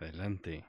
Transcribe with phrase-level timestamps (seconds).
[0.00, 0.64] Adelante.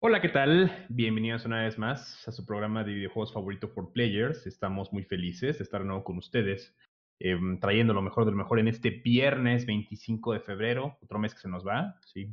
[0.00, 0.86] Hola, ¿qué tal?
[0.88, 4.46] Bienvenidos una vez más a su programa de videojuegos favorito for players.
[4.46, 6.76] Estamos muy felices de estar de nuevo con ustedes,
[7.18, 11.34] em, trayendo lo mejor de lo mejor en este viernes 25 de febrero, otro mes
[11.34, 12.32] que se nos va, sí,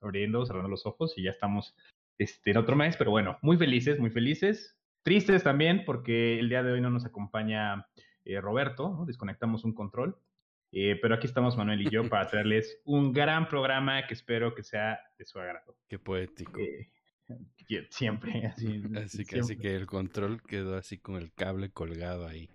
[0.00, 1.74] abriendo, cerrando los ojos y ya estamos
[2.18, 4.78] este, en otro mes, pero bueno, muy felices, muy felices.
[5.02, 7.88] Tristes también porque el día de hoy no nos acompaña
[8.24, 9.06] eh, Roberto, ¿no?
[9.06, 10.16] desconectamos un control.
[10.72, 14.62] Eh, pero aquí estamos Manuel y yo para traerles un gran programa que espero que
[14.62, 15.76] sea de su agrado.
[15.88, 16.60] Qué poético.
[16.60, 16.90] Eh,
[17.90, 18.82] siempre, así.
[18.96, 22.48] Así que, así que el control quedó así con el cable colgado ahí.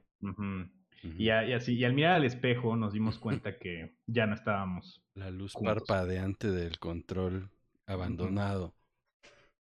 [1.17, 5.03] Y, así, y al mirar al espejo nos dimos cuenta que ya no estábamos.
[5.13, 7.51] La luz parpadeante del control
[7.85, 8.73] abandonado.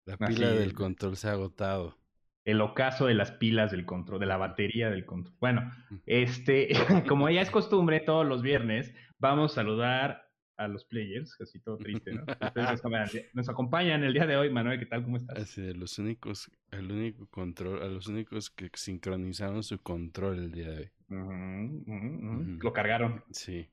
[0.07, 2.00] La pila del control se ha agotado
[2.45, 5.37] el ocaso de las pilas del control, de la batería del control.
[5.41, 5.73] Bueno,
[6.07, 6.69] este,
[7.09, 11.79] como ya es costumbre, todos los viernes vamos a saludar a los players, casi todo
[11.79, 12.25] triste, ¿no?
[13.35, 15.03] nos, acompañan el día de hoy, Manuel, ¿qué tal?
[15.03, 15.39] ¿Cómo estás?
[15.39, 20.53] Así de los únicos, el único control, a los únicos que sincronizaron su control el
[20.53, 22.59] día de hoy.
[22.61, 23.25] Lo cargaron.
[23.31, 23.71] Sí.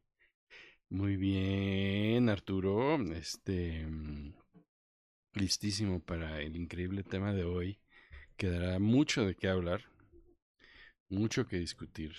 [0.89, 2.95] Muy bien, Arturo.
[3.13, 4.33] Este mm,
[5.33, 7.79] listísimo para el increíble tema de hoy
[8.37, 9.83] quedará mucho de qué hablar,
[11.09, 12.13] mucho que discutir.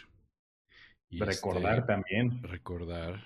[1.10, 2.42] Y recordar este, también.
[2.42, 3.24] Recordar.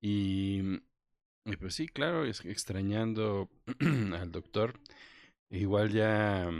[0.00, 0.80] Y,
[1.44, 3.50] y, pues sí, claro, es, extrañando
[3.80, 4.80] al doctor.
[5.50, 6.50] Igual ya,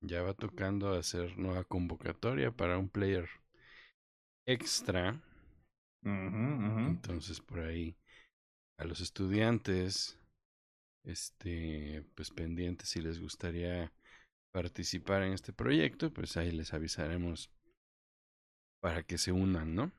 [0.00, 3.28] ya va tocando hacer nueva convocatoria para un player
[4.46, 5.20] extra.
[6.02, 7.96] Entonces por ahí
[8.78, 10.18] a los estudiantes,
[11.04, 13.92] este, pues pendientes si les gustaría
[14.58, 17.48] participar en este proyecto, pues ahí les avisaremos
[18.80, 19.92] para que se unan, ¿no?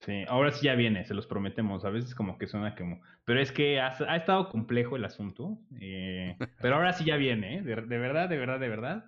[0.00, 1.84] Sí, ahora sí ya viene, se los prometemos.
[1.84, 3.02] A veces como que suena como...
[3.26, 5.58] Pero es que ha, estado complejo el asunto.
[5.82, 7.62] Eh, pero ahora sí ya viene, ¿eh?
[7.62, 9.04] De, verdad, de verdad, de verdad.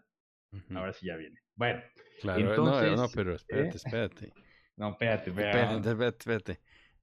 [0.74, 1.40] Ahora sí ya viene.
[1.54, 1.82] Bueno.
[2.20, 3.80] Claro, entonces, no, no, pero espérate, ¿eh?
[3.82, 4.32] espérate.
[4.78, 5.58] No, espérate, espérate.
[5.58, 6.60] Espérate, espérate, espérate.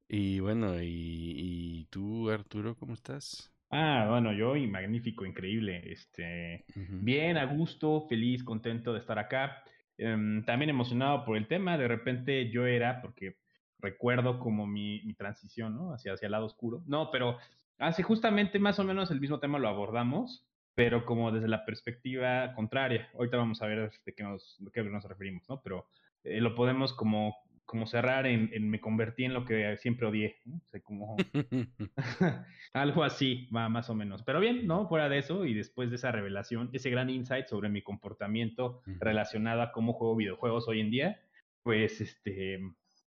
[0.08, 3.52] Y bueno, y, y tú, Arturo, ¿cómo estás?
[3.76, 5.82] Ah, bueno, yo y magnífico, increíble.
[5.92, 9.64] Este, bien, a gusto, feliz, contento de estar acá.
[9.98, 11.76] Em, también emocionado por el tema.
[11.76, 13.38] De repente yo era, porque
[13.80, 15.92] recuerdo como mi, mi transición, ¿no?
[15.92, 16.84] Hacia, hacia el lado oscuro.
[16.86, 17.40] No, pero
[17.80, 20.46] hace justamente más o menos el mismo tema lo abordamos,
[20.76, 23.10] pero como desde la perspectiva contraria.
[23.16, 25.62] Ahorita vamos a ver de qué nos, de qué nos referimos, ¿no?
[25.64, 25.88] Pero
[26.24, 30.42] eh, lo podemos como como cerrar en, me convertí en lo que siempre odié,
[30.84, 31.16] como
[32.74, 34.24] algo así, va más o menos.
[34.24, 34.88] Pero bien, ¿no?
[34.88, 39.62] Fuera de eso y después de esa revelación, ese gran insight sobre mi comportamiento relacionado
[39.62, 41.22] a cómo juego videojuegos hoy en día,
[41.64, 42.60] pues este,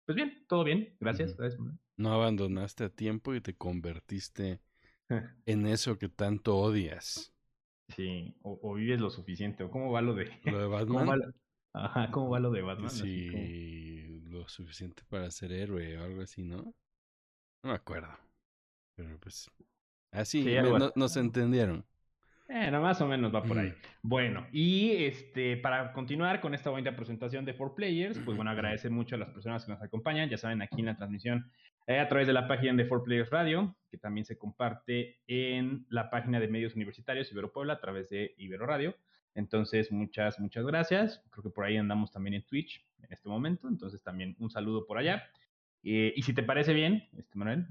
[0.05, 1.35] pues bien, todo bien, gracias.
[1.97, 4.61] No abandonaste a tiempo y te convertiste
[5.45, 7.33] en eso que tanto odias.
[7.89, 10.29] Sí, o, vives lo suficiente, o cómo va lo de...
[10.43, 11.33] Lo de Batman.
[11.85, 12.89] Ajá, ¿cómo va lo de Batman?
[12.89, 16.57] Sí, lo suficiente para ser héroe o algo así, ¿no?
[17.63, 18.09] No me acuerdo.
[18.95, 19.49] Pero pues.
[20.11, 21.85] Así, no, nos entendieron.
[22.47, 23.73] Bueno, más o menos va por ahí.
[24.01, 28.89] Bueno, y este, para continuar con esta bonita presentación de Four Players, pues bueno, agradecer
[28.89, 30.29] mucho a las personas que nos acompañan.
[30.29, 31.51] Ya saben, aquí en la transmisión
[31.87, 35.85] eh, a través de la página de Four Players Radio, que también se comparte en
[35.89, 38.95] la página de medios universitarios Ibero Puebla a través de Ibero Radio.
[39.37, 41.23] Entonces, muchas, muchas gracias.
[41.29, 43.67] Creo que por ahí andamos también en Twitch en este momento.
[43.67, 45.29] Entonces, también un saludo por allá.
[45.83, 47.67] Eh, y si te parece bien, este Manuel,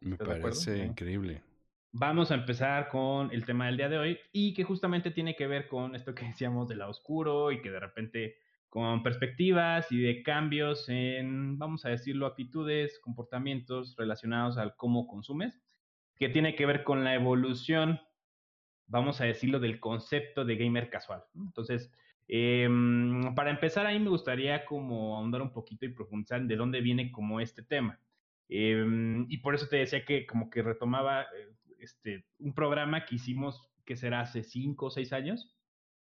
[0.00, 1.42] me parece increíble.
[1.92, 5.46] Vamos a empezar con el tema del día de hoy y que justamente tiene que
[5.46, 8.36] ver con esto que decíamos de la oscuro y que de repente
[8.68, 15.58] con perspectivas y de cambios en, vamos a decirlo, actitudes, comportamientos relacionados al cómo consumes,
[16.16, 18.00] que tiene que ver con la evolución
[18.92, 21.24] vamos a decirlo, del concepto de gamer casual.
[21.34, 21.90] Entonces,
[22.28, 27.10] em, para empezar ahí me gustaría como ahondar un poquito y profundizar de dónde viene
[27.10, 27.98] como este tema.
[28.48, 33.14] Em, y por eso te decía que como que retomaba eh, este, un programa que
[33.14, 35.56] hicimos que será hace cinco o seis años,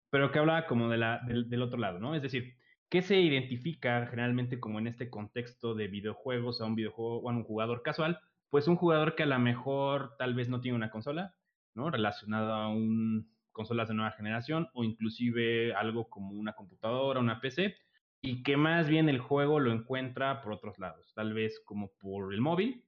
[0.09, 2.13] pero que hablaba como de la, del, otro lado, ¿no?
[2.13, 2.57] Es decir,
[2.89, 7.33] ¿qué se identifica generalmente como en este contexto de videojuegos a un videojuego o a
[7.33, 8.19] un jugador casual?
[8.49, 11.35] Pues un jugador que a lo mejor tal vez no tiene una consola,
[11.73, 11.89] ¿no?
[11.89, 17.75] Relacionado a un consolas de nueva generación o inclusive algo como una computadora, una PC,
[18.21, 22.33] y que más bien el juego lo encuentra por otros lados, tal vez como por
[22.33, 22.85] el móvil,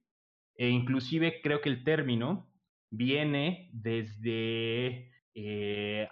[0.56, 2.48] e inclusive creo que el término
[2.90, 6.08] viene desde, eh,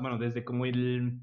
[0.00, 1.20] bueno, desde como el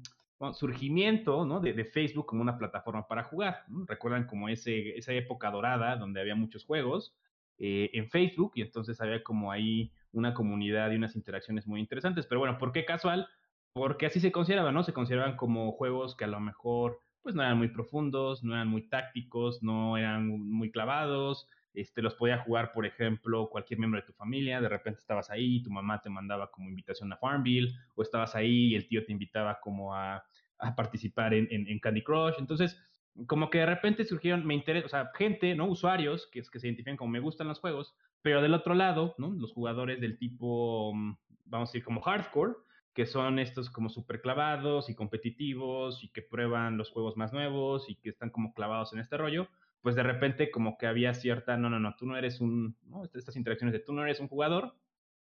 [0.52, 1.60] surgimiento ¿no?
[1.60, 3.64] de, Facebook como una plataforma para jugar.
[3.86, 7.16] Recuerdan como ese, esa época dorada donde había muchos juegos
[7.56, 12.26] eh, en Facebook y entonces había como ahí una comunidad y unas interacciones muy interesantes.
[12.26, 13.28] Pero bueno, ¿por qué casual?
[13.72, 14.82] Porque así se consideraban, ¿no?
[14.82, 18.68] Se consideraban como juegos que a lo mejor pues no eran muy profundos, no eran
[18.68, 24.06] muy tácticos, no eran muy clavados, este, los podía jugar, por ejemplo, cualquier miembro de
[24.06, 28.02] tu familia, de repente estabas ahí, tu mamá te mandaba como invitación a Farmville, o
[28.02, 30.24] estabas ahí y el tío te invitaba como a,
[30.58, 32.34] a participar en, en, Candy Crush.
[32.38, 32.80] Entonces,
[33.26, 35.66] como que de repente surgieron, me interesa, o sea, gente, ¿no?
[35.66, 39.32] Usuarios que, que se identifican como me gustan los juegos, pero del otro lado, ¿no?
[39.32, 41.16] Los jugadores del tipo, mm,
[41.46, 42.54] vamos a decir, como hardcore,
[42.94, 47.88] que son estos como súper clavados y competitivos y que prueban los juegos más nuevos
[47.88, 49.48] y que están como clavados en este rollo,
[49.82, 53.04] pues de repente como que había cierta, no, no, no, tú no eres un, ¿no?
[53.04, 54.74] Estas interacciones de tú no eres un jugador,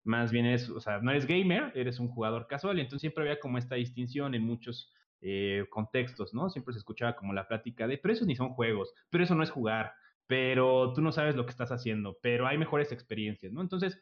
[0.05, 3.25] más bien eres, o sea, no eres gamer, eres un jugador casual, y entonces siempre
[3.25, 6.51] había como esta distinción en muchos eh, contextos, ¿no?
[6.51, 9.43] Siempre se escuchaba como la plática de, pero esos ni son juegos, pero eso no
[9.43, 9.93] es jugar,
[10.27, 13.61] pero tú no sabes lo que estás haciendo, pero hay mejores experiencias, ¿no?
[13.61, 14.01] Entonces,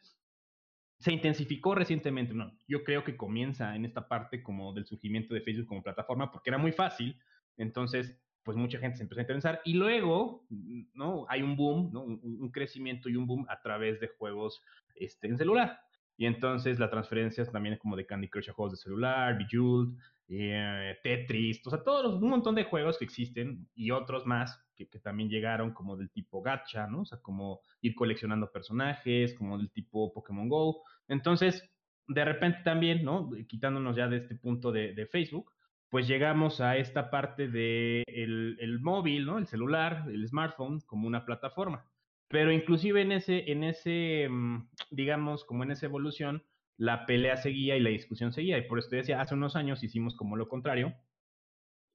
[0.99, 5.41] se intensificó recientemente, no, yo creo que comienza en esta parte como del surgimiento de
[5.41, 7.19] Facebook como plataforma, porque era muy fácil,
[7.57, 10.45] entonces pues mucha gente se empezó a interesar y luego,
[10.93, 11.25] ¿no?
[11.27, 12.03] Hay un boom, ¿no?
[12.03, 14.63] Un, crecimiento y un boom a través de juegos
[14.95, 15.81] este, en celular.
[16.15, 19.97] Y entonces la transferencia también como de Candy Crush a juegos de celular, Bejeweled,
[20.29, 24.85] eh, Tetris, o sea, todos un montón de juegos que existen y otros más que,
[24.99, 27.01] también llegaron como del tipo gacha, ¿no?
[27.01, 30.83] O sea, como ir coleccionando personajes, como del tipo Pokémon Go.
[31.07, 31.67] Entonces,
[32.07, 33.29] de repente también, ¿no?
[33.47, 35.51] Quitándonos ya de este punto de, Facebook,
[35.89, 39.37] pues llegamos a esta parte de el, móvil, ¿no?
[39.37, 41.85] El celular, el smartphone como una plataforma.
[42.29, 46.43] Pero inclusive en ese, en ese, mm, digamos, como en esa evolución,
[46.77, 48.57] la pelea seguía y la discusión seguía.
[48.57, 50.95] Y por eso te decía, hace unos años hicimos como lo contrario.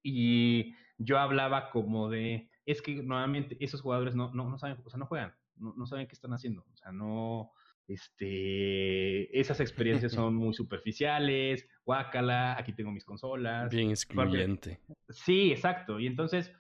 [0.03, 4.91] Y yo hablaba como de, es que nuevamente esos jugadores no, no, no saben, o
[4.91, 6.65] sea, no juegan, no, no saben qué están haciendo.
[6.73, 7.53] O sea, no,
[7.87, 13.71] este, esas experiencias son muy superficiales, guácala, aquí tengo mis consolas.
[13.71, 14.81] Bien excluyente.
[15.09, 16.01] Sí, exacto.
[16.01, 16.53] Y entonces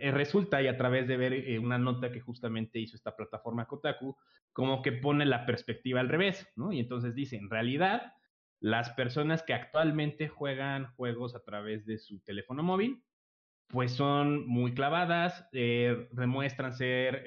[0.00, 3.66] eh, resulta, y a través de ver eh, una nota que justamente hizo esta plataforma
[3.66, 4.16] Kotaku,
[4.52, 6.72] como que pone la perspectiva al revés, ¿no?
[6.72, 8.12] Y entonces dice, en realidad,
[8.60, 13.02] las personas que actualmente juegan juegos a través de su teléfono móvil,
[13.68, 17.22] pues son muy clavadas, eh, demuestran ser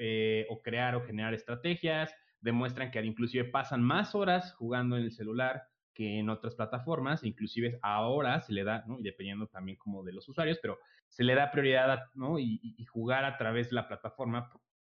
[0.50, 5.62] o crear o generar estrategias, demuestran que inclusive pasan más horas jugando en el celular
[5.94, 8.98] que en otras plataformas, inclusive ahora se le da, ¿no?
[8.98, 12.38] y dependiendo también como de los usuarios, pero se le da prioridad ¿no?
[12.38, 14.50] y, jugar a través de la plataforma,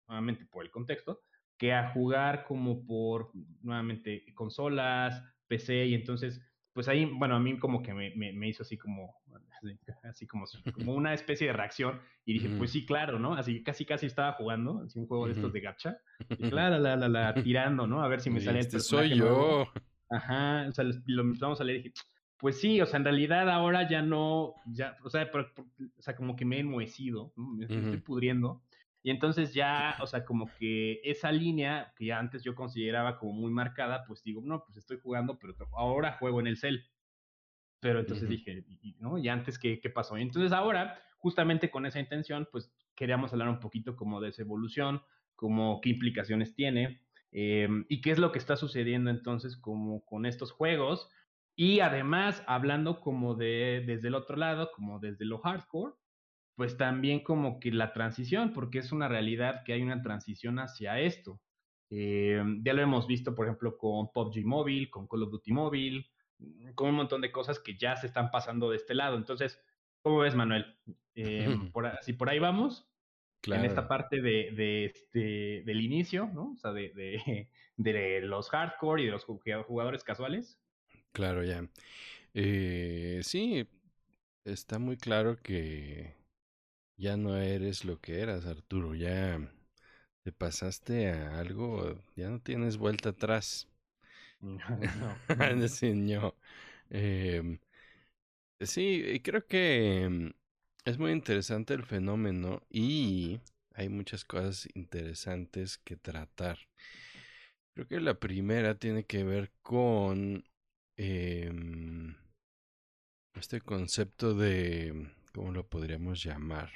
[0.08, 1.22] nuevamente por el contexto,
[1.58, 6.42] que a jugar como por, nuevamente, consolas, PC, y entonces,
[6.74, 9.16] pues ahí, bueno, a mí como que me, me, hizo así como,
[10.04, 13.34] así como, como una especie de reacción, y dije, pues sí, claro, ¿no?
[13.34, 15.98] Así casi casi estaba jugando, así un juego de estos de gacha,
[16.30, 18.02] y claro, la, la, la, tirando, ¿no?
[18.02, 19.68] A ver si me sale este soy yo.
[20.10, 21.94] Ajá, o sea, lo empezamos a leer y dije,
[22.38, 25.30] pues sí, o sea, en realidad ahora ya no, ya, o sea,
[25.98, 28.64] o sea como que me he enmohecido, me estoy pudriendo.
[29.02, 33.34] Y entonces ya, o sea, como que esa línea que ya antes yo consideraba como
[33.34, 36.86] muy marcada, pues digo, no, pues estoy jugando, pero ahora juego en el cel.
[37.80, 38.66] Pero entonces dije,
[39.00, 39.18] ¿no?
[39.18, 40.18] ¿Y antes qué, qué pasó?
[40.18, 44.42] Y entonces ahora, justamente con esa intención, pues queríamos hablar un poquito como de esa
[44.42, 45.02] evolución,
[45.36, 47.02] como qué implicaciones tiene,
[47.32, 51.10] Em, y qué es lo que está sucediendo entonces como con estos juegos.
[51.56, 55.94] Y además, hablando como de desde el otro lado, como desde lo hardcore,
[56.56, 61.00] pues también como que la transición, porque es una realidad que hay una transición hacia
[61.00, 61.42] esto.
[61.90, 66.06] Em, ya lo hemos visto, por ejemplo, con PUBG Mobile, con Call of Duty Mobile,
[66.76, 69.18] con un montón de cosas que ya se están pasando de este lado.
[69.18, 69.62] Entonces,
[70.02, 70.78] ¿cómo ves, Manuel?
[71.16, 72.89] Em, por, si por ahí vamos,
[73.48, 76.52] en esta parte de, de, este, del inicio, ¿no?
[76.52, 80.60] O sea, de, de, de, los hardcore y de los jugadores casuales.
[81.12, 81.68] Claro, ya.
[82.34, 83.68] Eh, sí,
[84.46, 86.16] está muy claro que
[86.98, 88.96] ya no eres lo que eras, Arturo.
[88.96, 89.40] Ya
[90.24, 93.68] te pasaste a algo, ya no tienes vuelta atrás.
[94.42, 94.58] No.
[95.96, 96.36] no.
[96.92, 97.60] Eh,
[98.62, 100.34] sí, creo que
[100.90, 103.40] es muy interesante el fenómeno y
[103.74, 106.58] hay muchas cosas interesantes que tratar.
[107.74, 110.44] Creo que la primera tiene que ver con
[110.98, 112.16] em,
[113.36, 116.72] este concepto de, ¿cómo lo podríamos llamar?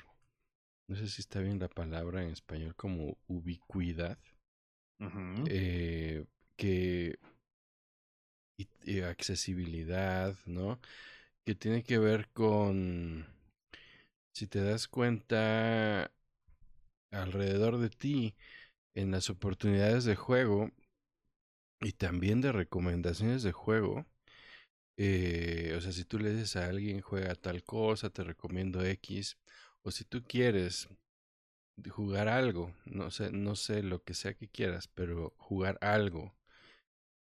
[0.88, 4.18] No sé si está bien la palabra en español como ubicuidad.
[5.50, 7.18] eh, que
[8.86, 10.80] y accesibilidad, ¿no?
[11.46, 13.26] Que tiene que ver con
[14.34, 16.12] si te das cuenta
[17.12, 18.36] alrededor de ti,
[18.96, 20.72] en las oportunidades de juego
[21.82, 24.06] y también de recomendaciones de juego.
[24.98, 29.38] Eh, o sea, si tú le dices a alguien juega tal cosa, te recomiendo X.
[29.84, 30.90] O si tú quieres
[31.90, 36.36] jugar algo, no sé, no sé lo que sea que quieras, pero jugar algo.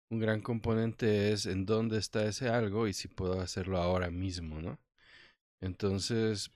[0.10, 4.62] Un gran componente es en dónde está ese algo y si puedo hacerlo ahora mismo,
[4.62, 4.80] ¿no?
[5.62, 6.52] Entonces,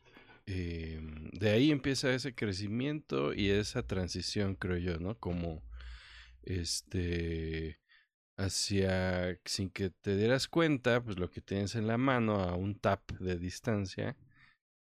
[0.46, 1.00] eh,
[1.34, 5.18] de ahí empieza ese crecimiento y esa transición, creo yo, ¿no?
[5.20, 5.64] Como,
[6.44, 7.80] este,
[8.38, 12.76] hacia, sin que te dieras cuenta, pues lo que tienes en la mano a un
[12.80, 14.18] tap de distancia,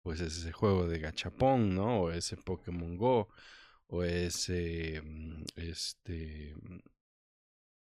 [0.02, 2.02] pues es ese juego de gachapón, ¿no?
[2.02, 3.28] O ese Pokémon Go,
[3.88, 6.78] o ese, mm, este, mm,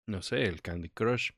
[0.06, 1.32] no sé, el Candy Crush.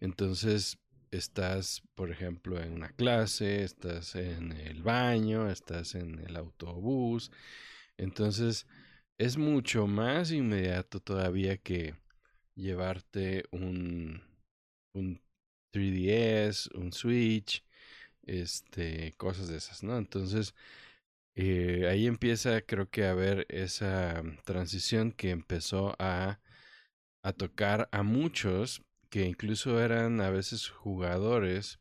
[0.00, 0.78] Entonces,
[1.10, 7.30] estás, por ejemplo, en una clase, estás en el baño, estás en el autobús.
[7.98, 8.66] Entonces,
[9.18, 11.94] es mucho más inmediato todavía que
[12.54, 14.22] llevarte un,
[14.94, 15.22] un
[15.72, 17.64] 3DS, un Switch,
[18.22, 19.98] este, cosas de esas, ¿no?
[19.98, 20.54] Entonces,
[21.34, 26.40] eh, ahí empieza, creo que, a ver esa transición que empezó a,
[27.22, 31.80] a tocar a muchos que incluso eran a veces jugadores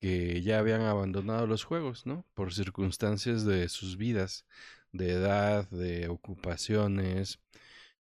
[0.00, 2.26] que ya habían abandonado los juegos, ¿no?
[2.34, 4.44] Por circunstancias de sus vidas,
[4.92, 7.40] de edad, de ocupaciones.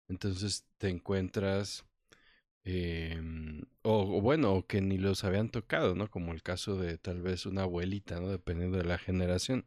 [0.07, 1.85] Entonces te encuentras,
[2.63, 6.09] em, o, bueno, o que ni los habían tocado, ¿no?
[6.09, 8.29] Como el caso de tal vez una abuelita, ¿no?
[8.29, 9.65] Dependiendo de la generación,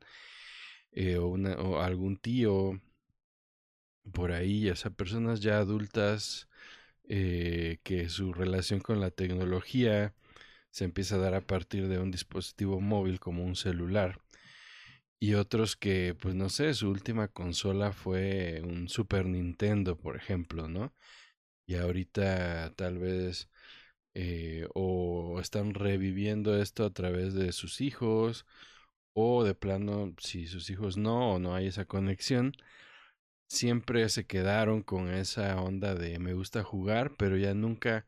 [0.93, 2.81] eh, o, una, o algún tío
[4.13, 6.49] por ahí, o sea, personas ya adultas
[7.15, 10.15] eh, que su relación con la tecnología
[10.71, 14.23] se empieza a dar a partir de un dispositivo móvil como un celular.
[15.21, 20.69] Y otros que, pues no sé, su última consola fue un Super Nintendo, por ejemplo,
[20.69, 20.95] ¿no?
[21.67, 23.51] Y ahorita tal vez
[24.15, 28.47] eh, o están reviviendo esto a través de sus hijos,
[29.15, 32.55] o de plano, si sus hijos no, o no hay esa conexión,
[33.53, 38.07] siempre se quedaron con esa onda de me gusta jugar, pero ya nunca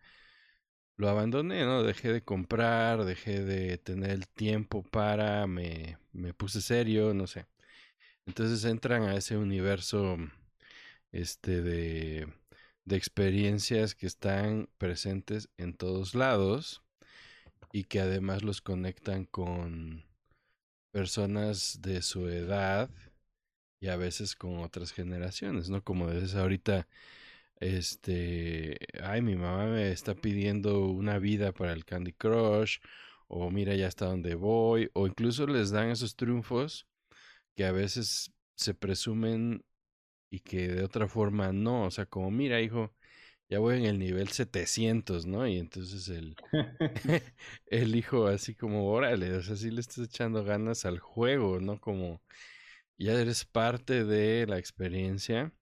[0.96, 1.82] lo abandoné, ¿no?
[1.82, 7.46] Dejé de comprar, dejé de tener el tiempo para, me, me puse serio, no sé.
[8.26, 10.16] Entonces entran a ese universo
[11.12, 12.28] este de,
[12.84, 16.82] de experiencias que están presentes en todos lados
[17.72, 20.04] y que además los conectan con
[20.92, 22.90] personas de su edad
[23.84, 25.84] y a veces con otras generaciones, ¿no?
[25.84, 26.88] Como dices ahorita,
[27.60, 32.78] este, ay, mi mamá me está pidiendo una vida para el Candy Crush,
[33.28, 36.86] o mira ya hasta dónde voy, o incluso les dan esos triunfos
[37.56, 39.62] que a veces se presumen
[40.30, 42.94] y que de otra forma no, o sea, como mira, hijo,
[43.50, 45.46] ya voy en el nivel 700, ¿no?
[45.46, 46.36] Y entonces el,
[47.66, 51.78] el hijo así como, órale, o sea, sí le estás echando ganas al juego, ¿no?
[51.80, 52.22] Como
[52.98, 55.52] ya eres parte de la experiencia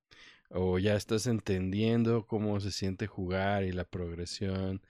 [0.50, 4.82] o ya estás entendiendo cómo se siente jugar y la progresión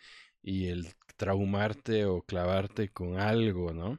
[0.43, 3.99] y el traumarte o clavarte con algo, ¿no?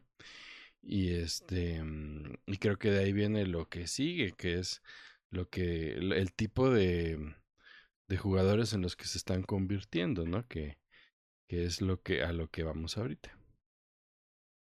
[0.82, 4.82] Y este mm, y creo que de ahí viene lo que sigue, que es
[5.30, 7.18] lo que el, tipo de,
[8.08, 10.48] de jugadores en los que se están convirtiendo, ¿no?
[10.48, 10.78] Que,
[11.48, 13.38] que es lo que a lo que vamos ahorita.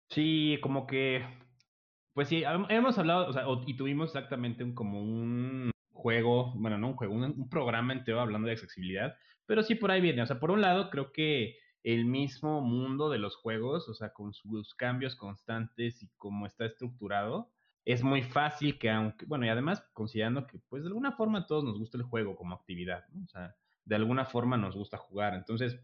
[0.09, 1.25] Sí, como que
[2.15, 6.87] pues sí, hemos hablado, o sea, y tuvimos exactamente un, como un juego, bueno, no
[6.87, 10.39] un juego, un, programa entero hablando de accesibilidad, pero sí por ahí viene, o sea,
[10.39, 14.73] por un lado creo que el mismo mundo de los juegos, o sea, con sus
[14.75, 17.51] cambios constantes y cómo está estructurado,
[17.83, 21.45] es muy fácil que aunque, bueno, y además considerando que pues de alguna forma a
[21.45, 23.25] todos nos gusta el juego como actividad, ¿no?
[23.25, 25.77] O sea, de alguna forma nos gusta jugar, entonces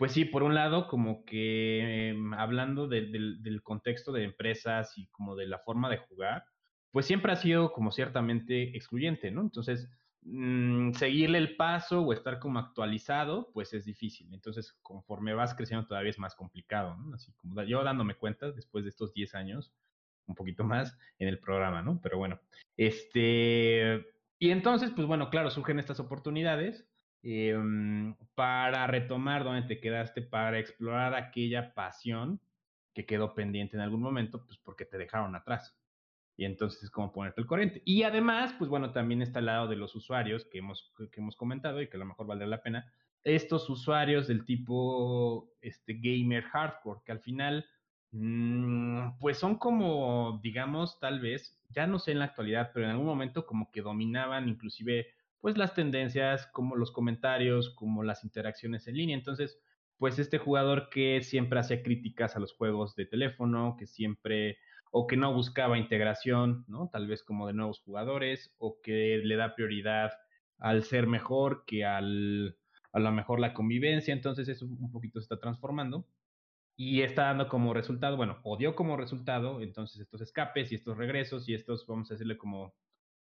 [0.00, 5.36] pues sí, por un lado, como que em, hablando del contexto de empresas y como
[5.36, 6.46] de la forma de jugar,
[6.90, 9.42] pues siempre ha sido como ciertamente excluyente, ¿no?
[9.42, 9.90] Entonces,
[10.22, 14.32] mm, seguirle el paso o estar como actualizado, pues es difícil.
[14.32, 17.14] Entonces, conforme vas creciendo todavía es más complicado, ¿no?
[17.14, 19.70] Así como yo dándome cuenta después de estos 10 años,
[20.26, 22.00] un poquito más en el programa, ¿no?
[22.02, 22.40] Pero bueno,
[22.78, 24.06] este...
[24.38, 26.89] Y entonces, pues bueno, claro, surgen estas oportunidades
[27.22, 32.40] Em, para retomar donde te quedaste, para explorar aquella pasión
[32.94, 35.76] que quedó pendiente en algún momento, pues porque te dejaron atrás.
[36.36, 37.82] Y entonces es como ponerte el corriente.
[37.84, 41.36] Y además, pues bueno, también está el lado de los usuarios que hemos, que hemos
[41.36, 42.90] comentado y que a lo mejor valdría la pena.
[43.22, 47.66] Estos usuarios del tipo este, gamer hardcore, que al final,
[48.12, 52.92] mm, pues son como, digamos, tal vez, ya no sé en la actualidad, pero en
[52.92, 55.08] algún momento como que dominaban inclusive
[55.40, 59.16] pues las tendencias, como los comentarios, como las interacciones en línea.
[59.16, 59.58] Entonces,
[59.98, 64.58] pues este jugador que siempre hacía críticas a los juegos de teléfono, que siempre
[64.90, 66.88] o que no buscaba integración, ¿no?
[66.92, 70.10] Tal vez como de nuevos jugadores o que le da prioridad
[70.58, 72.56] al ser mejor que al
[72.92, 76.06] a lo mejor la convivencia, entonces eso un poquito se está transformando
[76.76, 80.96] y está dando como resultado, bueno, o dio como resultado entonces estos escapes y estos
[80.96, 82.74] regresos y estos, vamos a decirle como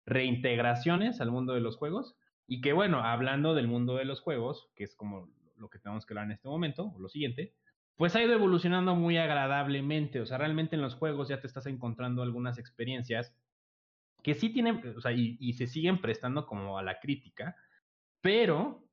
[0.10, 2.18] reintegraciones al mundo de los juegos.
[2.48, 6.06] Y que bueno, hablando del mundo de los juegos, que es como lo que tenemos
[6.06, 7.54] que hablar en este momento, o lo siguiente,
[7.96, 11.66] pues ha ido evolucionando muy agradablemente, o sea, realmente en los juegos ya te estás
[11.66, 13.36] encontrando algunas experiencias
[14.24, 17.56] que sí tienen, o sea, y, se siguen prestando como a la crítica,
[18.22, 18.86] pero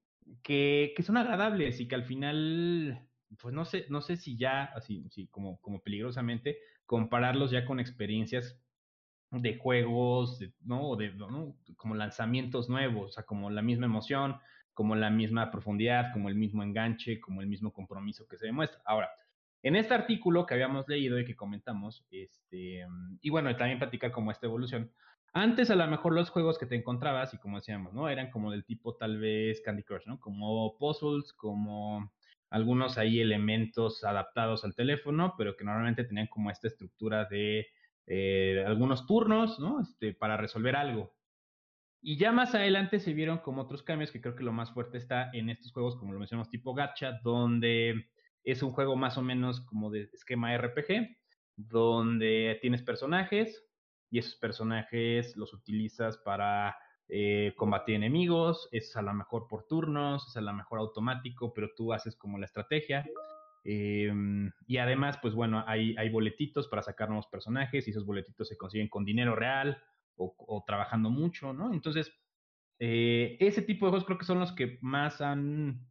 [0.42, 3.08] que, que, son agradables y que al final,
[3.40, 7.80] pues no sé, no sé si ya, así, sí, como, como peligrosamente, compararlos ya con
[7.80, 8.60] experiencias
[9.42, 10.96] de juegos, ¿no?
[10.96, 11.12] De.
[11.76, 14.36] Como lanzamientos nuevos, o sea, como la misma emoción,
[14.74, 18.80] como la misma profundidad, como el mismo enganche, como el mismo compromiso que se demuestra.
[18.84, 19.10] Ahora,
[19.62, 22.86] en este artículo que habíamos leído y que comentamos, este,
[23.20, 24.92] y bueno, también platicar como esta evolución,
[25.32, 28.08] antes a lo mejor los juegos que te encontrabas, y como decíamos, ¿no?
[28.08, 30.20] Eran como del tipo tal vez Candy Crush, ¿no?
[30.20, 32.12] Como puzzles, como
[32.50, 37.66] algunos ahí elementos adaptados al teléfono, pero que normalmente tenían como esta estructura de
[38.06, 39.80] eh, algunos turnos, ¿no?
[39.80, 41.14] Este, para resolver algo.
[42.00, 44.98] Y ya más adelante se vieron como otros cambios, que creo que lo más fuerte
[44.98, 48.10] está en estos juegos, como lo mencionamos, tipo gacha, donde
[48.44, 51.16] es un juego más o menos como de esquema RPG,
[51.56, 53.64] donde tienes personajes,
[54.08, 56.76] y esos personajes los utilizas para
[57.08, 61.70] eh, combatir enemigos, es a lo mejor por turnos, es a lo mejor automático, pero
[61.76, 63.04] tú haces como la estrategia.
[63.68, 68.46] Em, y además, pues bueno, hay, hay boletitos para sacar nuevos personajes y esos boletitos
[68.46, 69.82] se consiguen con dinero real
[70.14, 71.74] o, trabajando mucho, ¿no?
[71.74, 72.12] Entonces,
[72.78, 75.84] eh, ese tipo de juegos creo que son los que más han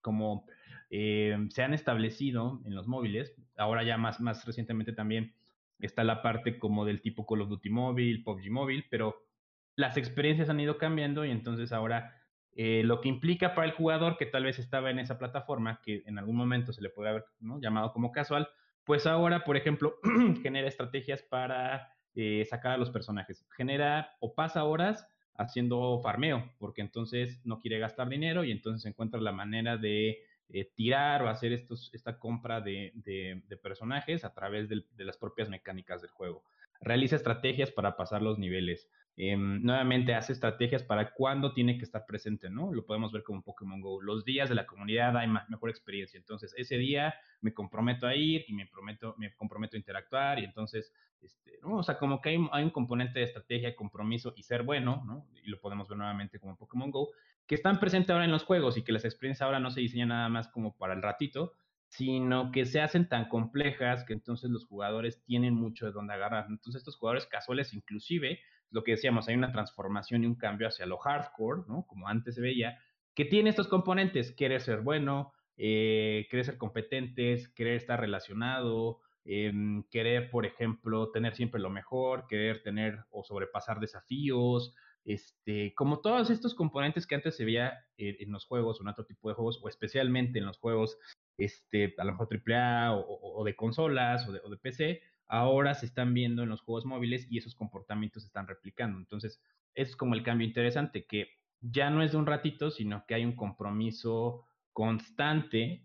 [0.00, 0.46] como
[0.90, 3.34] eh, se han establecido en los móviles.
[3.56, 5.34] Ahora ya más, más recientemente también
[5.80, 9.26] está la parte como del tipo Call of Duty móvil, PUBG móvil, pero
[9.74, 12.17] las experiencias han ido cambiando y entonces ahora
[12.60, 16.02] eh, lo que implica para el jugador que tal vez estaba en esa plataforma, que
[16.06, 17.24] en algún momento se le puede haber
[17.60, 18.48] llamado como casual,
[18.82, 20.00] pues ahora, por ejemplo,
[20.42, 23.46] genera estrategias para eh, sacar a los personajes.
[23.56, 29.20] Genera o pasa horas haciendo farmeo, porque entonces no quiere gastar dinero y entonces encuentra
[29.20, 30.18] la manera de
[30.48, 35.16] eh, tirar o hacer estos, esta compra de, de, personajes a través de, de, las
[35.16, 36.42] propias mecánicas del juego.
[36.80, 38.90] Realiza estrategias para pasar los niveles.
[39.20, 42.72] Em, nuevamente hace estrategias para cuándo tiene que estar presente, ¿no?
[42.72, 44.00] Lo podemos ver como Pokémon Go.
[44.00, 46.18] Los días de la comunidad hay mejor experiencia.
[46.18, 50.44] Entonces, ese día me comprometo a ir y me, prometo, me comprometo a interactuar y
[50.44, 51.78] entonces, este, ¿no?
[51.78, 55.26] O sea, como que hay, hay, un componente de estrategia, compromiso y ser bueno, ¿no?
[55.42, 57.08] Y lo podemos ver nuevamente como Pokémon Go,
[57.48, 60.10] que están presentes ahora en los juegos y que las experiencias ahora no se diseñan
[60.10, 61.54] nada más como para el ratito,
[61.88, 66.46] sino que se hacen tan complejas que entonces los jugadores tienen mucho de dónde agarrar.
[66.48, 68.38] Entonces estos jugadores casuales inclusive,
[68.70, 71.86] lo que decíamos, hay una transformación y un cambio hacia lo hardcore, ¿no?
[71.86, 72.78] Como antes se veía,
[73.14, 79.82] que tiene estos componentes, querer ser bueno, eh, querer ser competentes, querer estar relacionado, em,
[79.90, 86.30] querer, por ejemplo, tener siempre lo mejor, querer tener o sobrepasar desafíos, este, como todos
[86.30, 89.58] estos componentes que antes se veía en los juegos o en otro tipo de juegos,
[89.62, 90.98] o especialmente en los juegos,
[91.38, 95.74] este, a lo mejor AAA o, o de consolas o de, o de, PC, ahora
[95.74, 98.98] se están viendo en los juegos móviles y esos comportamientos se están replicando.
[98.98, 99.40] Entonces,
[99.74, 101.28] es como el cambio interesante, que
[101.60, 105.84] ya no es de un ratito, sino que hay un compromiso constante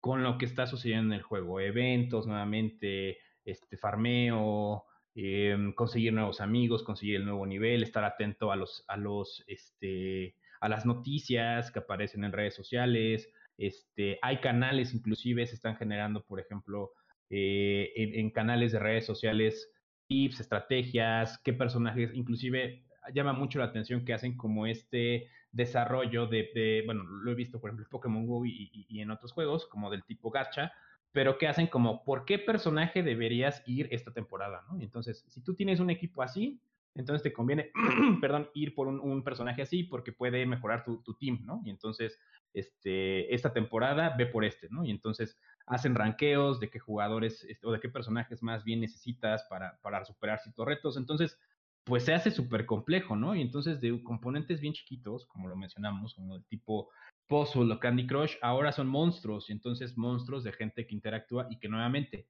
[0.00, 1.60] con lo que está sucediendo en el juego.
[1.60, 8.56] Eventos, nuevamente, este, farmeo, eh, conseguir nuevos amigos, conseguir el nuevo nivel, estar atento a
[8.56, 13.30] los, a los, este, a las noticias que aparecen en redes sociales.
[13.58, 16.92] Este, hay canales, inclusive se están generando, por ejemplo,
[17.30, 19.70] eh, en, canales de redes sociales,
[20.08, 26.82] tips, estrategias, qué personajes, inclusive llama mucho la atención que hacen como este desarrollo de,
[26.86, 29.90] bueno, lo he visto por ejemplo en Pokémon Go y, y, en otros juegos, como
[29.90, 30.72] del tipo gacha,
[31.12, 34.64] pero que hacen como, ¿por qué personaje deberías ir esta temporada?
[34.68, 34.80] ¿no?
[34.80, 36.60] Entonces, si tú tienes un equipo así,
[36.94, 37.70] entonces te conviene,
[38.20, 41.62] perdón, ir por un, personaje así porque puede mejorar tu, tu, team, ¿no?
[41.64, 42.18] Y entonces,
[42.52, 44.84] este, esta temporada ve por este, ¿no?
[44.84, 45.38] Y entonces
[45.70, 50.04] hacen ranqueos de qué jugadores este, o de qué personajes más bien necesitas para, para
[50.04, 50.96] superar ciertos retos.
[50.96, 51.38] Entonces,
[51.84, 53.34] pues se hace súper complejo, ¿no?
[53.34, 56.90] Y entonces de componentes bien chiquitos, como lo mencionamos, como el tipo
[57.28, 61.58] Puzzle o Candy Crush, ahora son monstruos, y entonces monstruos de gente que interactúa y
[61.58, 62.26] que nuevamente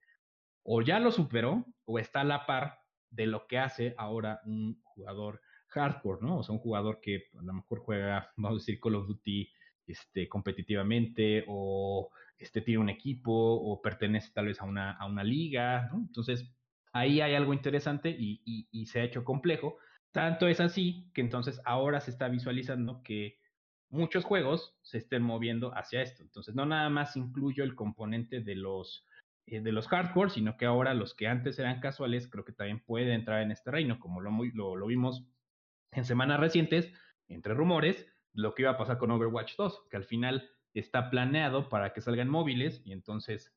[0.62, 2.78] o ya lo superó o está a la par
[3.10, 6.38] de lo que hace ahora un jugador hardcore, ¿no?
[6.38, 9.50] O sea, un jugador que a lo mejor juega, vamos a decir, Call of Duty
[9.86, 15.22] este, competitivamente o este, tiene un equipo o pertenece tal vez a una, a una
[15.22, 15.98] liga, ¿no?
[15.98, 16.50] Entonces,
[16.92, 19.76] ahí hay algo interesante y, y, y se ha hecho complejo.
[20.12, 23.38] Tanto es así que entonces ahora se está visualizando que
[23.90, 26.22] muchos juegos se estén moviendo hacia esto.
[26.22, 29.06] Entonces, no nada más incluyo el componente de los,
[29.46, 32.80] eh, de los hardcore, sino que ahora los que antes eran casuales creo que también
[32.80, 35.26] pueden entrar en este reino, como lo, lo, lo vimos
[35.92, 36.92] en semanas recientes,
[37.28, 41.68] entre rumores, lo que iba a pasar con Overwatch 2, que al final está planeado
[41.68, 43.52] para que salgan móviles y entonces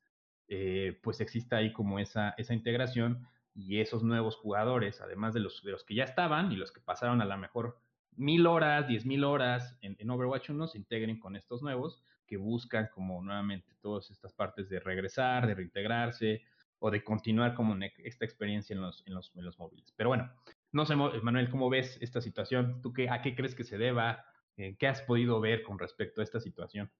[0.48, 5.62] eh, pues exista ahí como esa, esa integración y esos nuevos jugadores, además de los,
[5.62, 7.78] de los que ya estaban y los que pasaron a la mejor
[8.16, 12.88] mil horas, diez mil horas en, Overwatch 1 se integren con estos nuevos que buscan
[12.92, 16.42] como nuevamente todas estas partes de regresar, de reintegrarse
[16.78, 19.92] o de continuar como esta experiencia en los, en los, en los móviles.
[19.96, 20.30] Pero bueno,
[20.72, 22.82] no sé, Manuel, ¿cómo ves esta situación?
[22.82, 24.24] ¿Tú qué, a qué crees que se deba?
[24.56, 26.90] ¿Qué has podido ver con respecto a esta situación?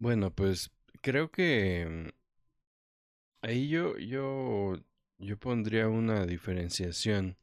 [0.00, 2.12] Bueno, pues creo que
[3.42, 4.76] ahí yo, yo,
[5.18, 7.36] yo pondría una diferenciación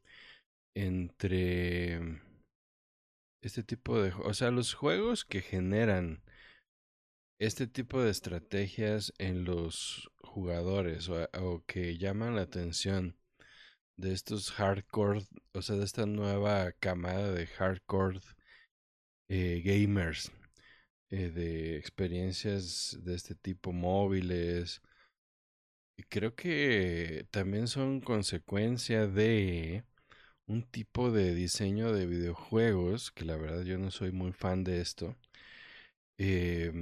[0.74, 2.00] entre
[3.42, 6.22] este tipo de, o sea, los juegos que generan
[7.38, 13.16] este tipo de estrategias en los jugadores o, o, que llaman la atención
[13.96, 18.20] de estos hardcore, o sea, de esta nueva camada de hardcore
[19.28, 20.32] eh, gamers,
[21.10, 24.82] eh, de experiencias de este tipo móviles.
[25.98, 29.84] Y creo que también son consecuencia de
[30.46, 34.80] un tipo de diseño de videojuegos, que la verdad yo no soy muy fan de
[34.80, 35.16] esto,
[36.18, 36.72] eh,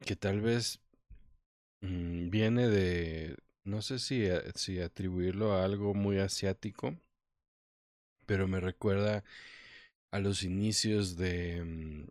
[0.00, 0.80] que tal vez
[1.80, 6.96] mmm, viene de, no sé si, si atribuirlo a algo muy asiático,
[8.26, 9.24] pero me recuerda
[10.12, 12.08] a los inicios de, mm,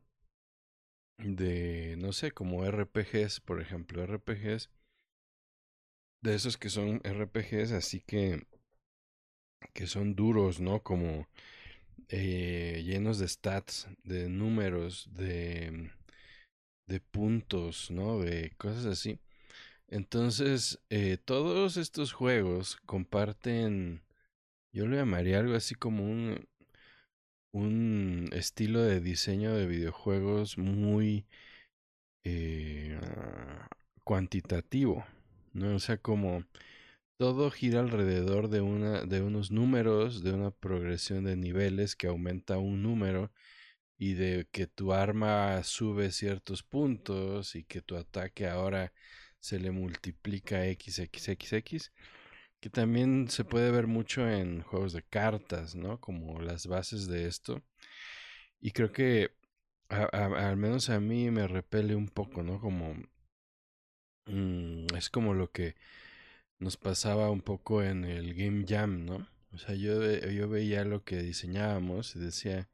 [1.17, 4.69] de, no sé, como RPGs, por ejemplo, RPGs,
[6.21, 8.45] de esos que son RPGs, así que,
[9.73, 10.81] que son duros, ¿no?
[10.83, 11.27] Como
[12.09, 15.91] eh, llenos de stats, de números, de,
[16.87, 18.19] de puntos, ¿no?
[18.19, 19.19] De cosas así.
[19.87, 24.03] Entonces, eh, todos estos juegos comparten,
[24.73, 26.47] yo lo llamaría algo así como un,
[27.55, 31.25] un estilo de diseño de videojuegos muy
[32.25, 32.99] eh,
[34.03, 35.05] cuantitativo,
[35.53, 35.75] ¿no?
[35.75, 36.43] O sea, como
[37.17, 42.57] todo gira alrededor de, una, de unos números, de una progresión de niveles que aumenta
[42.57, 43.31] un número
[43.97, 48.93] y de que tu arma sube ciertos puntos y que tu ataque ahora
[49.39, 51.91] se le multiplica XXXX,
[52.65, 56.01] que también se puede ver mucho en juegos de cartas, ¿no?
[56.01, 57.61] Como las bases de esto.
[58.59, 59.29] Y creo que
[59.87, 62.59] al menos a mí me repele un poco, ¿no?
[62.59, 62.95] Como...
[64.25, 65.75] Mmm, es como lo que
[66.57, 69.29] nos pasaba un poco en el Game Jam, ¿no?
[69.53, 72.67] O sea, yo, yo veía lo que diseñábamos y decía,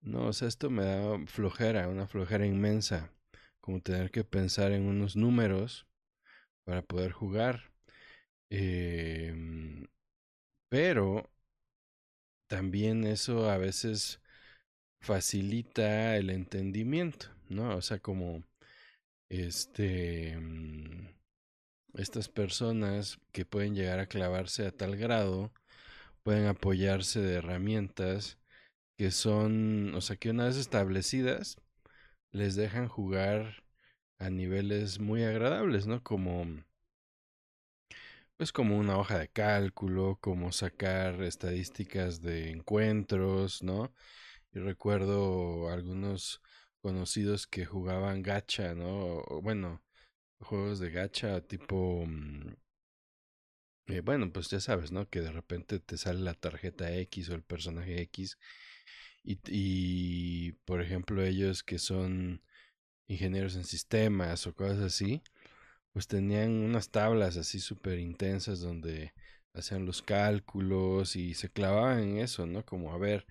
[0.00, 3.12] no, o sea, esto me da flojera, una flojera inmensa,
[3.60, 5.86] como tener que pensar en unos números
[6.64, 7.71] para poder jugar.
[8.54, 9.32] Eh,
[10.68, 11.24] pero
[12.46, 14.20] también eso a veces
[15.00, 17.76] facilita el entendimiento, ¿no?
[17.76, 18.44] O sea, como
[19.30, 21.08] este mm,
[21.94, 25.52] estas personas que pueden llegar a clavarse a tal grado
[26.24, 28.38] pueden apoyarse de herramientas
[28.98, 31.58] que son, o sea, que una vez establecidas
[32.32, 33.64] les dejan jugar
[34.18, 36.02] a niveles muy agradables, ¿no?
[36.04, 36.46] Como
[38.42, 43.94] pues como una hoja de cálculo, como sacar estadísticas de encuentros, ¿no?
[44.52, 46.42] Y recuerdo algunos
[46.80, 49.22] conocidos que jugaban gacha, ¿no?
[49.42, 49.84] Bueno,
[50.40, 52.54] juegos de gacha tipo mm,
[53.86, 55.08] eh, bueno, pues ya sabes, ¿no?
[55.08, 58.38] Que de repente te sale la tarjeta X o el personaje X
[59.24, 62.42] y, y por ejemplo ellos que son
[63.08, 65.22] ingenieros en sistemas o cosas así,
[65.92, 69.12] pues tenían unas tablas así súper intensas donde
[69.54, 72.64] hacían los cálculos y se clavaban en eso, ¿no?
[72.64, 73.26] Como a ver,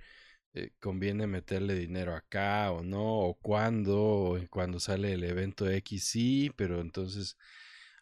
[0.54, 6.06] eh, conviene meterle dinero acá o no, o cuándo, o cuando sale el evento X
[6.06, 7.38] sí, pero entonces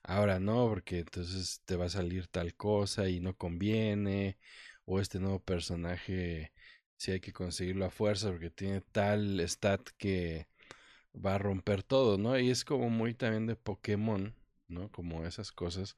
[0.03, 4.37] ahora no, porque entonces te va a salir tal cosa y no conviene,
[4.85, 6.53] o este nuevo personaje
[6.97, 10.47] si hay que conseguirlo a fuerza porque tiene tal stat que
[11.15, 12.37] va a romper todo, ¿no?
[12.39, 14.35] Y es como muy también de Pokémon,
[14.69, 14.91] ¿no?
[14.91, 15.95] Como esas cosas.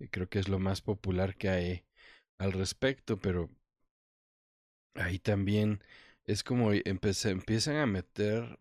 [0.00, 1.84] Y creo que es lo más popular que hay
[2.38, 3.50] al respecto, pero
[4.94, 5.82] ahí también
[6.24, 8.58] es como empiezan a meter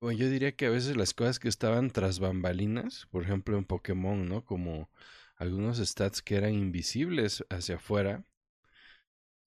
[0.00, 3.64] bueno, yo diría que a veces las cosas que estaban tras bambalinas, por ejemplo en
[3.66, 4.44] Pokémon, ¿no?
[4.44, 4.88] Como
[5.36, 8.24] algunos stats que eran invisibles hacia afuera,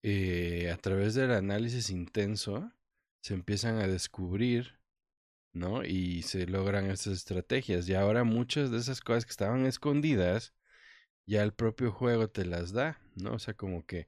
[0.04, 2.72] eh, a través del análisis intenso
[3.24, 4.78] se empiezan a descubrir,
[5.54, 5.84] ¿no?
[5.86, 7.88] Y se logran estas estrategias.
[7.90, 10.54] Y ahora muchas de esas cosas que estaban escondidas,
[11.26, 13.34] ya el propio juego te las da, ¿no?
[13.36, 14.08] O sea, como que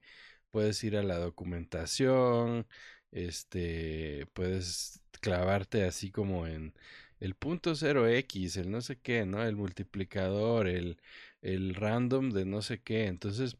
[0.51, 2.67] puedes ir a la documentación,
[3.11, 6.73] este, puedes clavarte así como en
[7.19, 9.43] el punto 0x, el no sé qué, ¿no?
[9.43, 11.01] El multiplicador, el,
[11.41, 13.07] el random de no sé qué.
[13.07, 13.57] Entonces,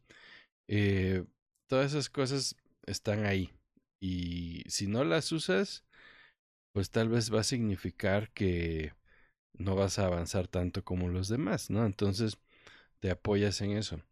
[0.68, 1.24] eh,
[1.68, 3.52] todas esas cosas están ahí.
[4.00, 5.84] Y si no las usas,
[6.76, 8.92] pues tal vez va a significar que
[9.54, 11.86] no vas a avanzar tanto como los demás, ¿no?
[11.86, 12.36] Entonces,
[13.00, 14.02] te apoyas en eso.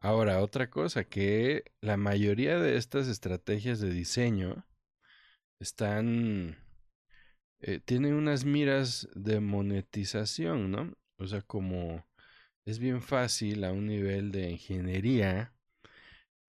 [0.00, 4.66] Ahora, otra cosa, que la mayoría de estas estrategias de diseño
[5.60, 6.56] están,
[7.60, 10.96] eh, tienen unas miras de monetización, ¿no?
[11.18, 12.04] O sea, como
[12.66, 15.54] es bien fácil a un nivel de ingeniería,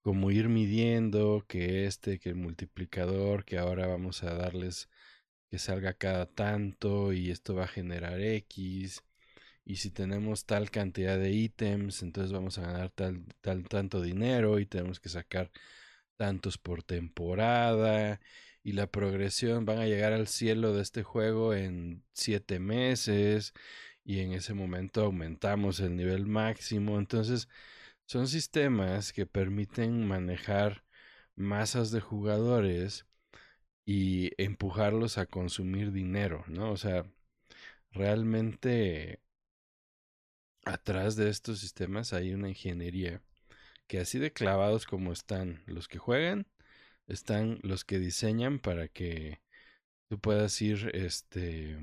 [0.02, 4.89] como ir midiendo que este, que el multiplicador, que ahora vamos a darles
[5.50, 9.02] que salga cada tanto y esto va a generar X.
[9.64, 14.58] Y si tenemos tal cantidad de ítems, entonces vamos a ganar tal, tal, tanto dinero
[14.60, 15.50] y tenemos que sacar
[16.16, 18.20] tantos por temporada
[18.62, 23.54] y la progresión van a llegar al cielo de este juego en siete meses
[24.04, 26.98] y en ese momento aumentamos el nivel máximo.
[26.98, 27.48] Entonces
[28.06, 30.84] son sistemas que permiten manejar
[31.36, 33.06] masas de jugadores
[33.84, 36.72] y empujarlos a consumir dinero, ¿no?
[36.72, 37.04] O sea,
[37.92, 39.20] realmente
[40.64, 43.22] atrás de estos sistemas hay una ingeniería
[43.86, 46.46] que así de clavados como están los que juegan,
[47.08, 49.40] están los que diseñan para que
[50.08, 51.78] tú puedas ir este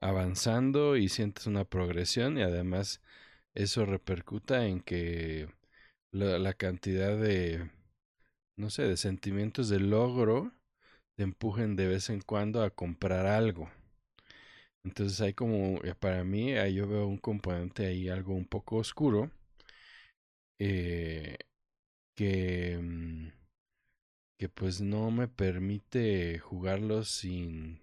[0.00, 3.00] avanzando y sientes una progresión y además
[3.54, 5.48] eso repercuta en que
[6.12, 7.70] la, cantidad de
[8.56, 10.52] no sé, de sentimientos de logro
[11.16, 13.68] te empujen de vez en cuando a comprar algo.
[14.84, 19.30] Entonces hay como, eh, para mí, yo veo un componente ahí algo un poco oscuro,
[20.58, 21.36] eh,
[22.16, 23.28] que, mm,
[24.38, 27.80] que pues no me permite jugarlo sin,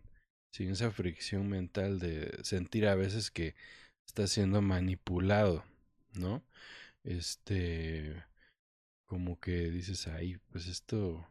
[0.51, 3.55] sin esa fricción mental de sentir a veces que
[4.05, 5.63] está siendo manipulado,
[6.13, 6.43] ¿no?
[7.03, 8.23] Este,
[9.07, 11.27] como que dices, ahí, pues esto,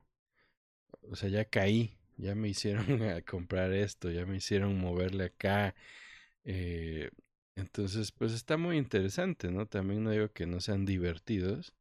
[1.11, 5.75] o sea, ya caí, ya me hicieron a comprar esto, ya me hicieron moverle acá.
[6.45, 7.11] Eh,
[7.57, 9.67] entonces, pues está muy interesante, ¿no?
[9.67, 11.75] También no digo que no sean divertidos,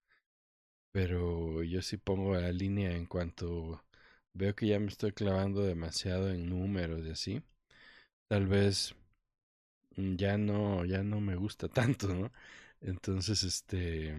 [0.92, 3.84] pero yo sí pongo la línea en cuanto
[4.34, 7.44] veo que ya me estoy clavando demasiado en números y así.
[8.28, 8.96] Tal vez
[9.98, 12.32] mm, ya no, ya no me gusta tanto, ¿no?
[12.82, 14.16] Entonces, este,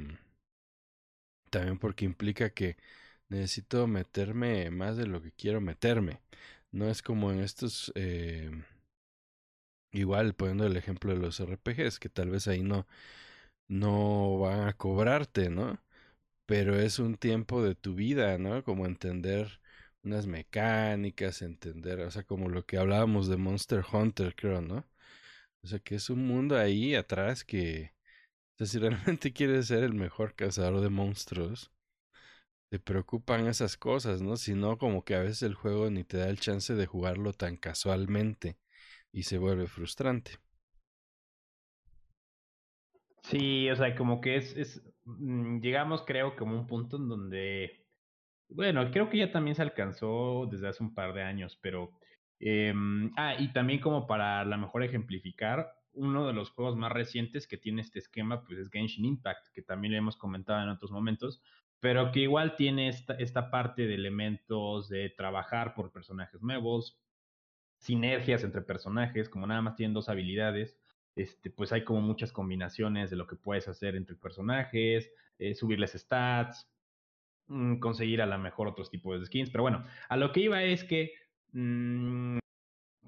[1.51, 2.77] también porque implica que
[3.31, 6.21] necesito meterme más de lo que quiero meterme.
[6.73, 8.51] No es como en estos, eh,
[9.93, 12.87] igual poniendo el ejemplo de los RPGs, que tal vez ahí no,
[13.69, 15.83] no van a cobrarte, ¿no?
[16.47, 18.65] Pero es un tiempo de tu vida, ¿no?
[18.65, 19.61] Como entender
[20.05, 24.87] unas mecánicas, entender, o sea, como lo que hablábamos de Monster Hunter, creo, ¿no?
[25.63, 27.95] O sea, que es un mundo ahí atrás que,
[28.57, 31.73] o sea, si realmente quieres ser el mejor cazador de monstruos,
[32.71, 34.37] te preocupan esas cosas, ¿no?
[34.37, 37.33] Si no, como que a veces el juego ni te da el chance de jugarlo
[37.35, 38.59] tan casualmente
[39.13, 40.39] y se vuelve frustrante.
[43.23, 47.87] Sí, o sea, como que es, mm, llegamos creo como un punto en donde,
[48.49, 51.93] bueno, creo que ya también se alcanzó desde hace un par de años, pero,
[52.41, 52.75] eh,
[53.17, 57.59] ah, y también como para la mejor ejemplificar, uno de los juegos más recientes que
[57.59, 61.43] tiene este esquema, pues es Genshin Impact, que también le hemos comentado en otros momentos,
[61.81, 67.01] pero que igual tiene esta, esta parte de elementos de trabajar por personajes nuevos,
[67.79, 70.79] sinergias entre personajes, como nada más tienen dos habilidades,
[71.17, 75.93] este, pues hay como muchas combinaciones de lo que puedes hacer entre personajes, eh, subirles
[75.93, 76.71] stats,
[77.49, 80.63] mmm, conseguir a lo mejor otros tipos de skins, pero bueno, a lo que iba
[80.63, 81.15] es que
[81.53, 82.39] mmm,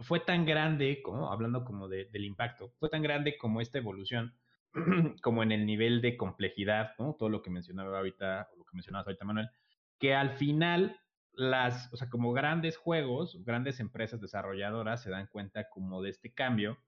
[0.01, 4.35] fue tan grande, como hablando como de, del impacto, fue tan grande como esta evolución,
[5.23, 7.15] como en el nivel de complejidad, ¿no?
[7.15, 9.51] Todo lo que mencionaba ahorita, o lo que mencionabas ahorita, Manuel,
[9.99, 11.01] que al final
[11.33, 16.33] las, o sea, como grandes juegos, grandes empresas desarrolladoras se dan cuenta como de este
[16.33, 16.79] cambio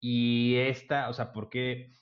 [0.00, 1.92] y esta, o sea, porque,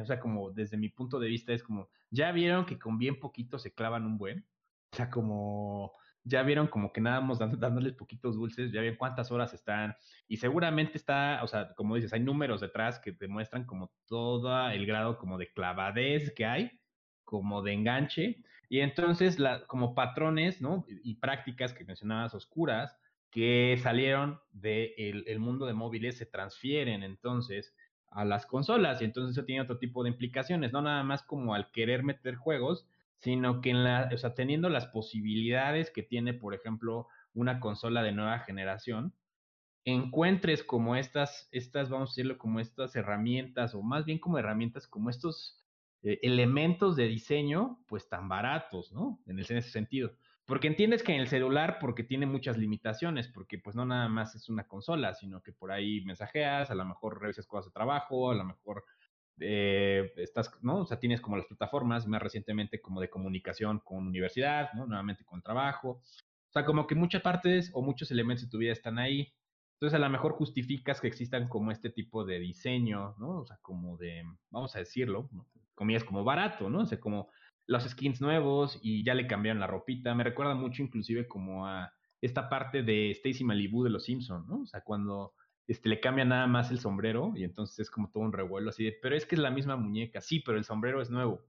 [0.00, 3.20] o sea, como desde mi punto de vista es como, ya vieron que con bien
[3.20, 4.46] poquito se clavan un buen,
[4.92, 5.92] O sea, como
[6.24, 9.96] ya vieron como que nada más dándoles poquitos dulces, ya ven cuántas horas están
[10.28, 14.86] y seguramente está, o sea, como dices, hay números detrás que demuestran como todo el
[14.86, 16.70] grado como de clavadez que hay,
[17.24, 20.86] como de enganche y entonces la, como patrones, ¿no?
[20.88, 22.96] Y, prácticas que mencionabas oscuras
[23.30, 27.74] que salieron del de el mundo de móviles se transfieren entonces
[28.10, 31.54] a las consolas y entonces eso tiene otro tipo de implicaciones, no nada más como
[31.54, 32.86] al querer meter juegos,
[33.22, 38.02] sino que en la, o sea, teniendo las posibilidades que tiene, por ejemplo, una consola
[38.02, 39.14] de nueva generación,
[39.84, 44.88] encuentres como estas, estas, vamos a decirlo, como estas herramientas, o más bien como herramientas,
[44.88, 45.64] como estos
[46.02, 49.20] eh, elementos de diseño, pues tan baratos, ¿no?
[49.26, 50.16] En, ese sentido.
[50.44, 54.34] Porque entiendes que en el celular, porque tiene muchas limitaciones, porque pues no nada más
[54.34, 58.32] es una consola, sino que por ahí mensajeas, a lo mejor revisas cosas de trabajo,
[58.32, 58.84] a lo mejor
[59.40, 60.80] eh, estás, ¿no?
[60.80, 64.86] O sea, tienes como las plataformas más recientemente como de comunicación con universidad, ¿no?
[64.86, 66.00] Nuevamente con trabajo.
[66.48, 69.32] O sea, como que muchas partes o muchos elementos de tu vida están ahí.
[69.74, 73.40] Entonces, a lo mejor justificas que existan como este tipo de diseño, ¿no?
[73.40, 75.46] O sea, como de, vamos a decirlo, ¿no?
[75.74, 76.80] comillas, como barato, ¿no?
[76.80, 77.30] O sea, como
[77.66, 80.14] los skins nuevos y ya le cambiaron la ropita.
[80.14, 84.60] Me recuerda mucho inclusive como a esta parte de Stacy Malibu de Los Simpsons, ¿no?
[84.60, 85.34] O sea, cuando
[85.66, 88.84] este, le cambia nada más el sombrero y entonces es como todo un revuelo así
[88.84, 91.44] de, pero es que es la misma muñeca, sí, pero el sombrero es nuevo.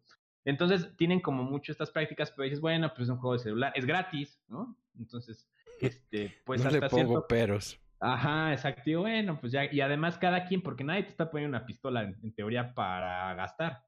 [0.46, 3.74] Entonces tienen como mucho estas prácticas, pero dices, bueno, pues es un juego de celular,
[3.76, 4.78] es gratis, ¿no?
[4.98, 5.50] Entonces,
[5.80, 7.80] este, pues no hasta le pongo peros.
[8.00, 9.00] Ajá, exacto.
[9.00, 12.34] bueno, pues ya, y además cada quien, porque nadie te está poniendo una pistola en
[12.34, 13.84] teoría para gastar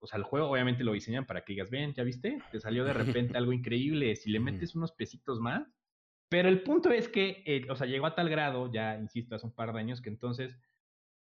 [0.00, 2.38] o sea, el juego obviamente lo diseñan para que digas, ven, ¿ya viste?
[2.52, 5.66] Te salió de repente algo increíble, si le metes unos pesitos más.
[6.28, 9.46] Pero el punto es que, eh, o sea, llegó a tal grado, ya insisto, hace
[9.46, 10.58] un par de años, que entonces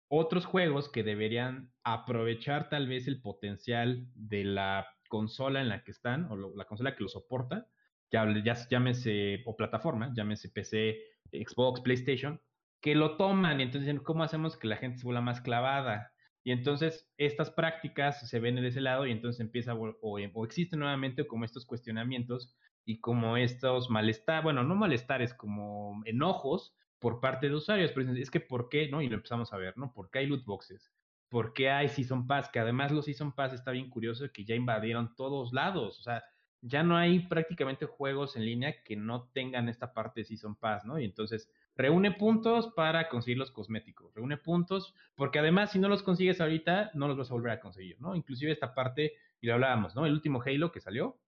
[0.09, 5.91] otros juegos que deberían aprovechar tal vez el potencial de la consola en la que
[5.91, 7.69] están, o la consola que lo soporta,
[8.11, 10.99] ya, ya llámese, o plataforma, llámese PC,
[11.33, 12.41] Xbox, PlayStation,
[12.81, 16.13] que lo toman y entonces ¿cómo hacemos que la gente se vuelva más clavada?
[16.45, 20.79] Y entonces estas prácticas se ven de ese lado y entonces empieza o, o, existen
[20.79, 22.57] nuevamente como estos cuestionamientos
[22.89, 28.31] y como estos malestar, bueno, no malestares, como enojos por parte de usuarios, pero es
[28.31, 28.89] que ¿por qué?
[28.89, 29.03] ¿no?
[29.03, 29.93] Y lo empezamos a ver, ¿no?
[29.93, 30.91] ¿Por qué hay loot boxes?
[31.29, 32.49] ¿Por qué hay Season Pass?
[32.49, 36.25] Que además los Season Pass está bien curioso que ya invadieron todos lados, o sea,
[36.63, 40.87] ya no hay prácticamente juegos en línea que no tengan esta parte de Season Pass,
[40.87, 40.99] ¿no?
[40.99, 46.03] Y entonces reúne puntos para conseguir los cosméticos, reúne puntos, porque además si no los
[46.03, 48.15] consigues ahorita, no los vas a volver a conseguir, ¿no?
[48.17, 49.13] Inclusive esta parte,
[49.43, 50.07] y lo hablábamos, ¿no?
[50.07, 51.19] El último Halo que salió,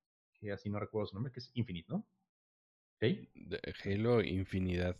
[0.40, 2.06] que así no recuerdo su nombre, que es Infinite, ¿no?
[3.84, 4.96] Halo Infinidad.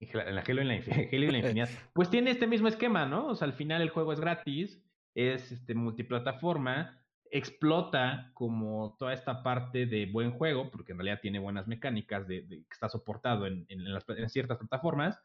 [0.00, 0.74] En la Halo en la,
[1.12, 1.68] Halo en la Infinidad.
[1.94, 3.28] Pues tiene este mismo esquema, ¿no?
[3.28, 4.82] O sea, al final el juego es gratis,
[5.14, 7.00] es este multiplataforma,
[7.30, 12.46] explota como toda esta parte de buen juego, porque en realidad tiene buenas mecánicas, de,
[12.48, 13.66] que está soportado en,
[14.28, 15.20] ciertas plataformas,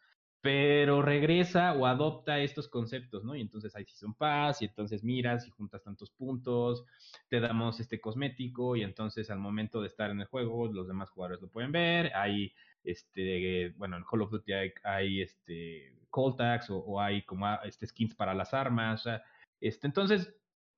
[0.45, 3.35] pero regresa o adopta estos conceptos, ¿no?
[3.35, 6.85] Y entonces hay Season Pass, y entonces miras y juntas tantos puntos,
[7.29, 11.09] te damos este cosmético, y entonces al momento de estar en el juego, los demás
[11.09, 16.67] jugadores lo pueden ver, hay, este, bueno, en Call of Duty hay, este, call tags,
[16.69, 19.03] o, hay como ah, este, skins para las armas,
[19.59, 20.31] este, entonces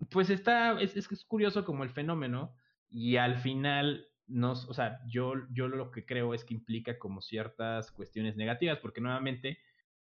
[0.09, 2.55] pues está, es, es, curioso como el fenómeno
[2.89, 7.21] y al final nos, o sea, yo, yo lo que creo es que implica como
[7.21, 9.59] ciertas cuestiones negativas, porque nuevamente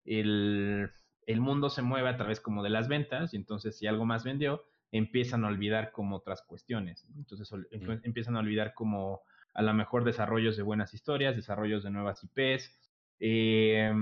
[0.04, 0.90] el,
[1.26, 4.24] el mundo se mueve a través como de las ventas y entonces si algo más
[4.24, 7.06] vendió, empiezan a olvidar como otras cuestiones.
[7.16, 8.00] Entonces mm.
[8.02, 9.22] empiezan a olvidar como
[9.54, 12.76] a lo mejor desarrollos de buenas historias, desarrollos de nuevas IPs,
[13.20, 13.92] eh,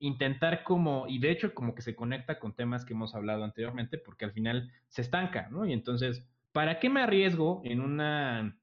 [0.00, 3.98] intentar como, y de hecho como que se conecta con temas que hemos hablado anteriormente,
[3.98, 5.66] porque al final se estanca, ¿no?
[5.66, 8.56] Y entonces, ¿para qué me arriesgo en una,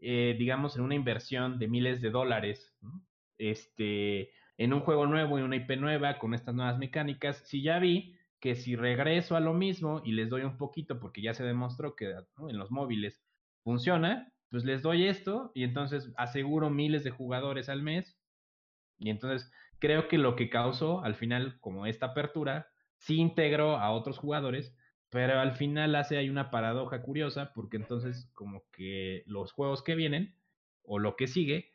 [0.00, 2.74] eh, digamos, en una inversión de miles de dólares,
[3.38, 7.78] este, en un juego nuevo, en una IP nueva, con estas nuevas mecánicas, si ya
[7.78, 11.44] vi que si regreso a lo mismo y les doy un poquito, porque ya se
[11.44, 13.22] demostró que en los móviles
[13.62, 18.18] funciona, pues les doy esto y entonces aseguro miles de jugadores al mes.
[18.98, 22.68] Y entonces creo que lo que causó al final, como esta apertura,
[22.98, 24.76] sí integró a otros jugadores,
[25.14, 29.94] pero al final hace hay una paradoja curiosa, porque entonces como que los juegos que
[29.94, 30.34] vienen,
[30.82, 31.70] o lo que sigue,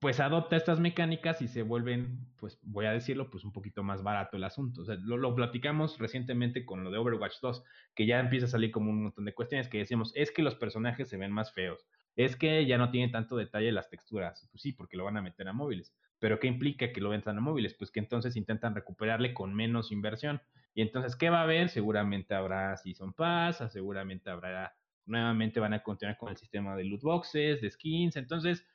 [0.00, 4.02] pues adopta estas mecánicas y se vuelven, pues voy a decirlo, pues un poquito más
[4.02, 4.82] barato el asunto.
[4.82, 7.62] O sea, lo, lo, platicamos recientemente con lo de Overwatch 2,
[7.94, 10.56] que ya empieza a salir como un montón de cuestiones que decimos, es que los
[10.56, 11.86] personajes se ven más feos,
[12.16, 14.48] es que ya no tiene tanto detalle las texturas.
[14.50, 15.94] Pues sí, porque lo van a meter a móviles.
[16.18, 17.74] Pero ¿qué implica que lo vendan a móviles?
[17.74, 20.40] Pues que entonces intentan recuperarle con menos inversión.
[20.74, 21.68] Y entonces, ¿qué va a haber?
[21.68, 24.74] Seguramente habrá Season Pass, seguramente habrá
[25.06, 28.66] nuevamente van a continuar con el sistema de loot boxes, de skins, entonces,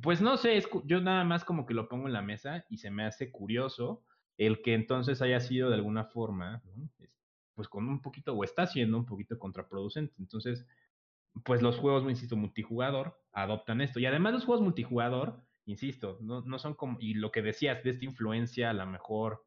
[0.00, 2.90] pues no sé, yo nada más como que lo pongo en la mesa y se
[2.90, 4.04] me hace curioso
[4.36, 6.62] el que entonces haya sido de alguna forma,
[7.54, 10.14] pues con un poquito, o está siendo un poquito contraproducente.
[10.18, 10.66] Entonces,
[11.44, 14.00] pues los juegos, insisto, multijugador adoptan esto.
[14.00, 17.90] Y además los juegos multijugador, insisto, no, no son como, y lo que decías de
[17.90, 19.44] esta influencia a la mejor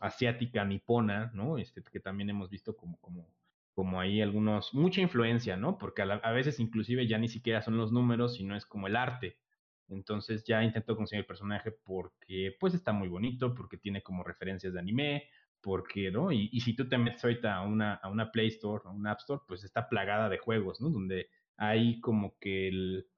[0.00, 1.58] asiática, nipona, ¿no?
[1.58, 3.28] Este, que también hemos visto como, como,
[3.72, 5.78] como ahí algunos, mucha influencia, ¿no?
[5.78, 9.38] Porque a, veces inclusive ya ni siquiera son los números, sino es como el arte.
[9.88, 14.72] Entonces ya intento conseguir el personaje porque pues está muy bonito, porque tiene como referencias
[14.72, 15.28] de anime,
[15.66, 16.30] porque, ¿no?
[16.30, 19.10] Y, y si tú te metes ahorita a una, a una Play Store, a una
[19.10, 20.90] App Store, pues está plagada de juegos, ¿no?
[20.90, 23.08] Donde hay como que el,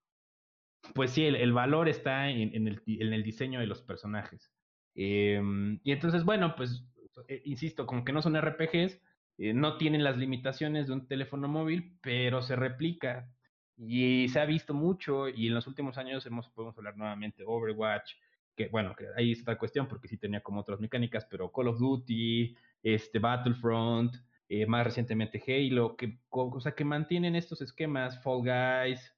[0.94, 4.51] pues sí, el, valor está en, en, el, en, el, diseño de los personajes.
[4.94, 5.38] Eh,
[5.84, 6.86] y entonces, bueno, pues,
[7.28, 8.99] eh, insisto, como que no son RPGs,
[9.36, 13.30] eh, no tienen las limitaciones de un teléfono móvil, pero se replica.
[13.76, 17.46] Y se ha visto mucho, y en los últimos años hemos, podemos hablar nuevamente de
[17.46, 18.14] Overwatch,
[18.59, 21.68] que bueno, que ahí está la cuestión, porque sí tenía como otras mecánicas, pero Call
[21.68, 24.16] of Duty, este, Battlefront,
[24.48, 29.14] eh, más recientemente Halo, que, o sea, que mantienen estos esquemas, Fall Guys,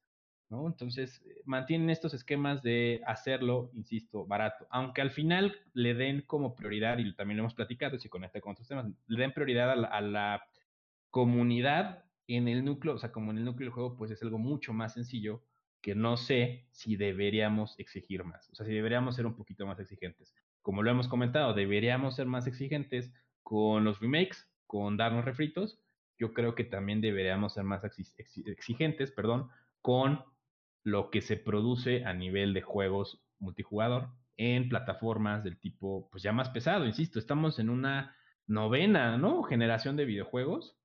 [0.49, 0.67] ¿no?
[0.67, 6.53] Entonces, eh, mantienen estos esquemas de hacerlo, insisto, barato, aunque al final le den como
[6.53, 9.75] prioridad, y también lo hemos platicado, si conecta con otros temas, le den prioridad a
[9.75, 10.43] la, a la
[11.09, 14.37] comunidad en el núcleo, o sea, como en el núcleo del juego, pues es algo
[14.37, 15.41] mucho más sencillo
[15.81, 19.79] que no sé si deberíamos exigir más, o sea, si deberíamos ser un poquito más
[19.79, 20.33] exigentes.
[20.61, 23.11] Como lo hemos comentado, deberíamos ser más exigentes
[23.41, 25.79] con los remakes, con darnos refritos.
[26.19, 29.49] Yo creo que también deberíamos ser más exigentes, perdón,
[29.81, 30.23] con
[30.83, 36.31] lo que se produce a nivel de juegos multijugador en plataformas del tipo, pues ya
[36.31, 38.15] más pesado, insisto, estamos en una
[38.47, 39.43] novena, ¿no?
[39.43, 40.77] Generación de videojuegos.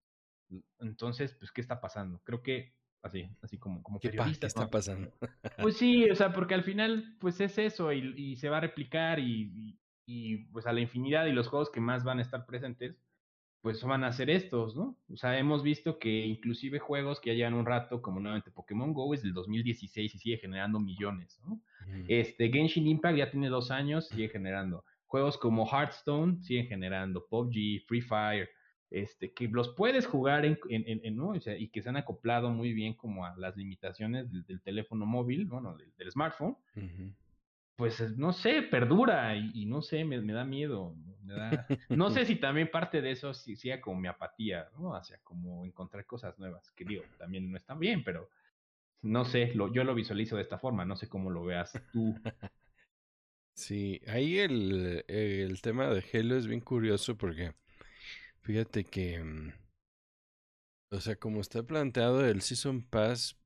[0.78, 2.20] Entonces, pues, ¿qué está pasando?
[2.24, 2.75] Creo que
[3.06, 5.10] así, así como, como ¿Qué, ¿qué está pasando?
[5.62, 8.60] Pues sí, o sea, porque al final, pues es eso y, y se va a
[8.60, 12.46] replicar y, y, pues a la infinidad y los juegos que más van a estar
[12.46, 12.96] presentes,
[13.62, 14.96] pues van a ser estos, ¿no?
[15.12, 18.92] O sea, hemos visto que inclusive juegos que ya llevan un rato, como nuevamente Pokémon
[18.92, 21.60] Go, es del 2016 y sigue generando millones, ¿no?
[22.06, 24.84] Este, Genshin Impact ya tiene dos años, sigue generando.
[25.06, 28.48] Juegos como Hearthstone siguen generando, PUBG, Free Fire,
[28.96, 31.28] este, que los puedes jugar en, en, ¿no?
[31.28, 35.04] O sea, y que se han acoplado muy bien como a las limitaciones del, teléfono
[35.04, 36.56] móvil, bueno, del, smartphone,
[37.76, 41.66] pues no sé, perdura y, no sé, me, da miedo, me da...
[41.90, 44.96] no sé si también parte de eso sea como mi apatía, ¿no?
[44.96, 48.30] Hacia como encontrar cosas nuevas, que digo, también no están bien, pero
[49.02, 52.14] no sé, lo, yo lo visualizo de esta forma, no sé cómo lo veas tú.
[53.52, 57.52] Sí, ahí el, el tema de Halo es bien curioso porque
[58.46, 59.52] Fíjate que, mm,
[60.92, 63.36] o sea, como está planteado el Season Pass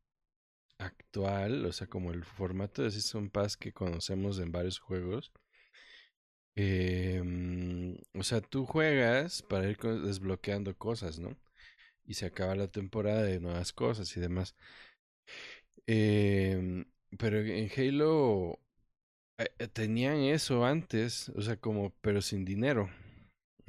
[0.78, 5.32] actual, o sea, como el formato de Season Pass que conocemos en varios juegos,
[6.56, 7.22] eh,
[8.14, 11.36] o sea, tú juegas para ir desbloqueando cosas, ¿no?
[12.06, 14.54] Y se acaba la temporada de nuevas cosas y demás.
[15.86, 16.84] Eh,
[17.18, 18.60] pero en Halo
[19.38, 22.90] eh, tenían eso antes, o sea, como, pero sin dinero.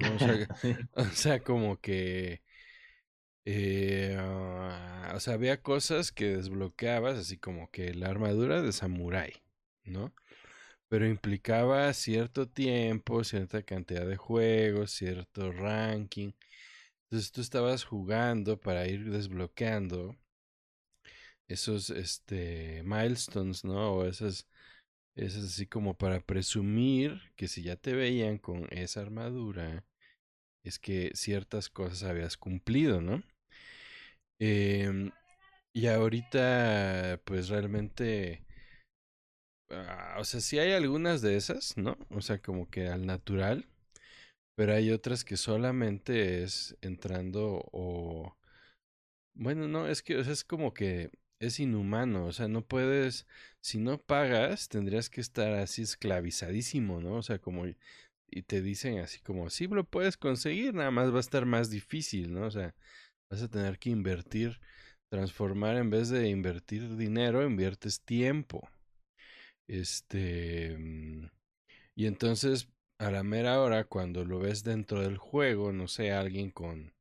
[0.96, 2.42] O, sea, como que...
[3.46, 9.34] Eh, ah, o sea, había cosas que desbloqueabas, así como que la armadura de samurái,
[9.84, 10.14] ¿no?
[10.90, 16.34] Pero implicaba cierto tiempo, cierta cantidad de juegos, cierto ranking.
[17.06, 20.18] Entonces tú estabas jugando para ir desbloqueando
[21.48, 23.96] esos este milestones, ¿no?
[23.96, 24.48] O esas
[25.16, 29.86] esas así como para presumir que si ya te veían con esa armadura
[30.64, 33.24] es que ciertas cosas habías cumplido, ¿no?
[34.40, 35.12] Em,
[35.74, 38.46] y ahorita, pues realmente,
[39.70, 41.98] ah, o sea, sí hay algunas de esas, ¿no?
[42.10, 43.68] O sea, como que al natural,
[44.56, 48.38] pero hay otras que solamente es entrando o...
[49.34, 51.10] Bueno, no, es que es como que
[51.40, 53.28] es inhumano, o sea, no puedes,
[53.62, 57.16] si no pagas, tendrías que estar así esclavizadísimo, ¿no?
[57.16, 57.66] O sea, como
[58.32, 61.70] y te dicen así como, sí lo puedes conseguir, nada más va a estar más
[61.70, 62.48] difícil, ¿no?
[62.48, 62.74] O sea,
[63.30, 64.60] vas a tener que invertir,
[65.10, 68.70] transformar en vez de invertir dinero, inviertes tiempo.
[69.68, 70.78] Este...
[70.78, 71.30] Mm,
[71.96, 72.70] y entonces,
[73.00, 76.94] a la mera hora, cuando lo ves dentro del juego, no sé, alguien con,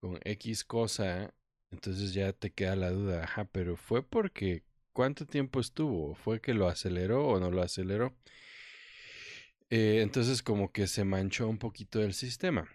[0.00, 1.34] con X cosa,
[1.70, 6.14] entonces ya te queda la duda, ajá, pero fue porque, ¿cuánto tiempo estuvo?
[6.14, 8.14] ¿Fue que lo aceleró o no lo aceleró?
[9.70, 12.68] Eh, entonces como que se manchó un poquito el sistema.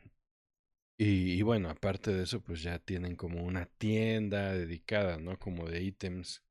[1.02, 5.40] Y, bueno, aparte de eso, pues ya tienen como una tienda dedicada, ¿no?
[5.40, 6.44] Como de ítems.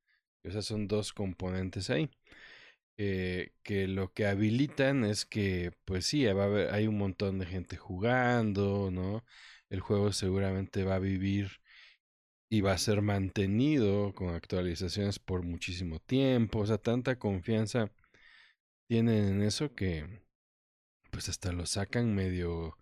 [0.42, 2.10] Esas son dos componentes ahí.
[2.98, 8.90] Eh, que lo que habilitan es que, pues sí, hay un montón de gente jugando,
[8.90, 9.24] ¿no?
[9.70, 11.60] El juego seguramente va a vivir
[12.50, 16.60] y va a ser mantenido con actualizaciones por muchísimo tiempo.
[16.60, 17.92] O sea, tanta confianza
[18.88, 20.06] tienen en eso que,
[21.10, 22.76] pues hasta lo sacan medio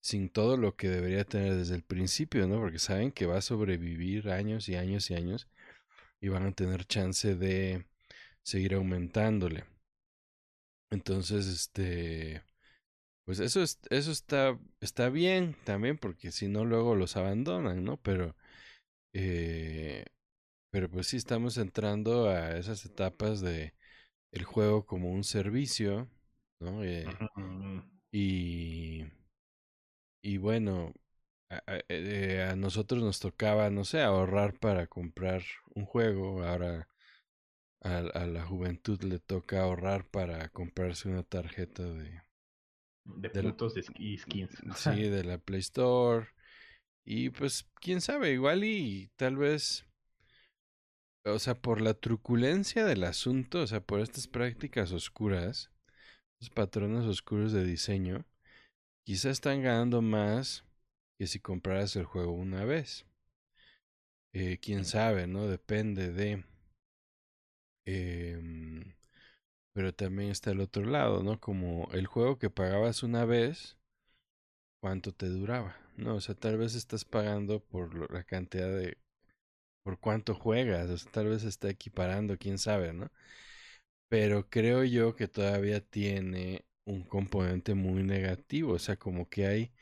[0.00, 2.58] sin todo lo que debería tener desde el principio, ¿no?
[2.60, 5.48] Porque saben que va a sobrevivir años y años y años
[6.20, 7.86] y van a tener chance de
[8.42, 9.64] seguir aumentándole.
[10.90, 12.42] Entonces, este,
[13.24, 17.98] pues eso es, eso está, está bien también, porque si no luego los abandonan, ¿no?
[18.02, 18.36] Pero,
[19.14, 20.04] eh,
[20.70, 23.74] pero pues sí estamos entrando a esas etapas de
[24.32, 26.08] el juego como un servicio,
[26.62, 26.82] ¿no?
[26.84, 27.04] Eh,
[28.10, 29.04] y
[30.22, 30.94] y bueno,
[31.88, 35.42] eh, a, nosotros nos tocaba, no sé, ahorrar para comprar
[35.74, 36.44] un juego.
[36.44, 36.88] Ahora
[37.80, 42.22] a, a, la juventud le toca ahorrar para comprarse una tarjeta de...
[43.04, 44.56] De puntos de skins.
[44.76, 46.28] Sí, de la Play Store.
[47.04, 49.84] Y pues, quién sabe, igual y tal vez...
[51.24, 55.71] O sea, por la truculencia del asunto, o sea, por estas prácticas oscuras,
[56.50, 58.24] patrones oscuros de diseño,
[59.04, 60.64] Quizá están ganando más
[61.18, 63.04] que si compraras el juego una vez.
[64.32, 65.48] Eh, quién sabe, ¿no?
[65.48, 66.44] Depende de...
[67.84, 68.40] Eh,
[69.72, 71.40] pero también está el otro lado, ¿no?
[71.40, 73.76] Como el juego que pagabas una vez,
[74.80, 75.76] ¿cuánto te duraba?
[75.96, 78.98] No, o sea, tal vez estás pagando por la cantidad de...
[79.84, 83.10] por cuánto juegas, o sea, tal vez está equiparando, quién sabe, ¿no?
[84.12, 89.72] Pero creo yo que todavía tiene un componente muy negativo, o sea, como que hay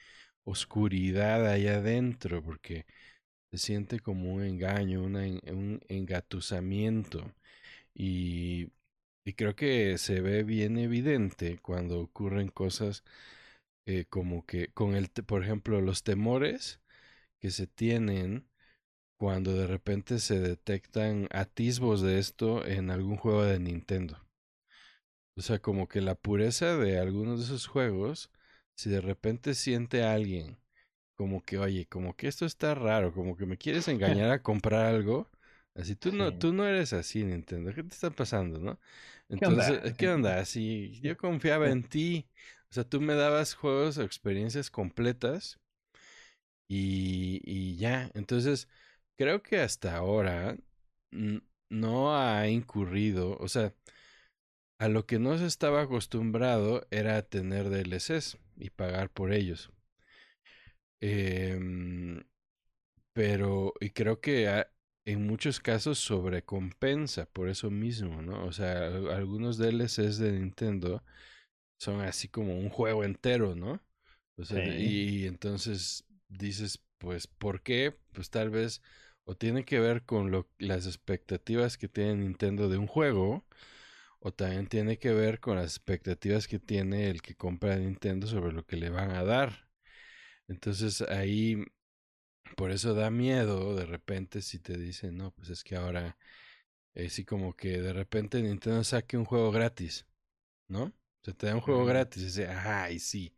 [0.44, 2.86] oscuridad ahí adentro, porque
[3.52, 7.34] se siente como un engaño, un engatusamiento.
[7.94, 8.70] Y,
[9.36, 13.04] creo que se ve bien evidente cuando ocurren cosas
[13.86, 16.80] eh, como que con el, por ejemplo, los temores
[17.40, 18.49] que se tienen
[19.20, 24.16] cuando de repente se detectan atisbos de esto en algún juego de Nintendo.
[25.36, 28.30] O sea, como que la pureza de algunos de esos juegos,
[28.74, 30.56] si de repente siente a alguien
[31.16, 34.86] como que, oye, como que esto está raro, como que me quieres engañar a comprar
[34.86, 35.30] algo,
[35.74, 38.80] así tú no, tú no eres así, Nintendo, ¿qué te está pasando, no?
[39.28, 40.40] Entonces, ¿qué onda?
[40.40, 42.28] Así, yo confiaba en ti,
[42.70, 45.60] o sea, tú me dabas juegos o experiencias completas
[46.68, 48.68] y, y ya, entonces,
[49.20, 50.56] creo que hasta ahora
[51.68, 53.74] no ha incurrido, o sea,
[54.78, 59.70] a lo que no se estaba acostumbrado era tener DLCs y pagar por ellos.
[61.02, 62.24] Em,
[63.12, 64.64] pero, y creo que
[65.04, 68.46] en muchos casos sobrecompensa por eso mismo, ¿no?
[68.46, 71.04] O sea, algunos DLCs de Nintendo
[71.78, 73.82] son así como un juego entero, ¿no?
[74.38, 77.94] O sea, y, y entonces dices, pues, ¿por qué?
[78.12, 78.82] Pues tal vez
[79.30, 83.44] o tiene que ver con lo, las expectativas que tiene Nintendo de un juego,
[84.18, 88.52] o también tiene que ver con las expectativas que tiene el que compra Nintendo sobre
[88.52, 89.68] lo que le van a dar.
[90.48, 91.64] Entonces ahí,
[92.56, 96.18] por eso da miedo de repente si te dicen, no, pues es que ahora,
[96.96, 100.06] así como que de repente Nintendo saque un juego gratis,
[100.68, 100.84] ¿no?
[100.84, 103.34] O sea, te da un juego gratis y dice, ay, sí.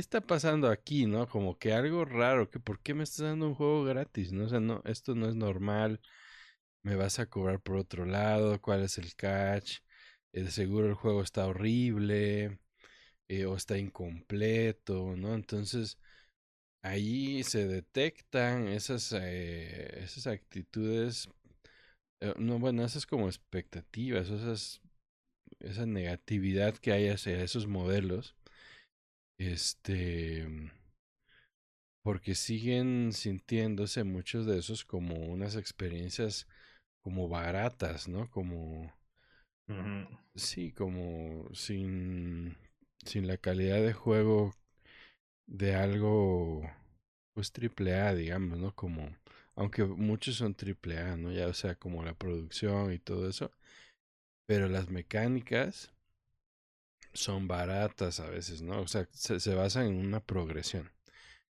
[0.00, 1.28] ¿Qué está pasando aquí, no?
[1.28, 4.32] Como que algo raro, que ¿por qué me estás dando un juego gratis?
[4.32, 6.00] No, o sea, no, esto no es normal.
[6.82, 9.80] Me vas a cobrar por otro lado, ¿cuál es el catch?
[10.32, 12.60] de seguro el juego está horrible
[13.28, 15.34] eh, o está incompleto, ¿no?
[15.34, 15.98] Entonces
[16.82, 21.28] ahí se detectan esas, eh, esas actitudes,
[22.20, 24.82] eh, no, bueno, esas como expectativas, esas,
[25.60, 28.36] esa negatividad que hay hacia esos modelos,
[29.40, 30.46] este,
[32.02, 36.46] porque siguen sintiéndose muchos de esos como unas experiencias
[37.02, 38.30] como baratas, ¿no?
[38.30, 38.92] Como
[40.34, 42.56] Sí, como sin,
[43.04, 44.54] sin la calidad de juego
[45.46, 46.62] de algo,
[47.34, 48.74] pues triple A, digamos, ¿no?
[48.74, 49.10] Como,
[49.56, 51.32] aunque muchos son triple A, ¿no?
[51.32, 53.52] Ya o sea, como la producción y todo eso,
[54.46, 55.92] pero las mecánicas
[57.12, 58.82] son baratas a veces, ¿no?
[58.82, 60.90] O sea, se, basan en una progresión,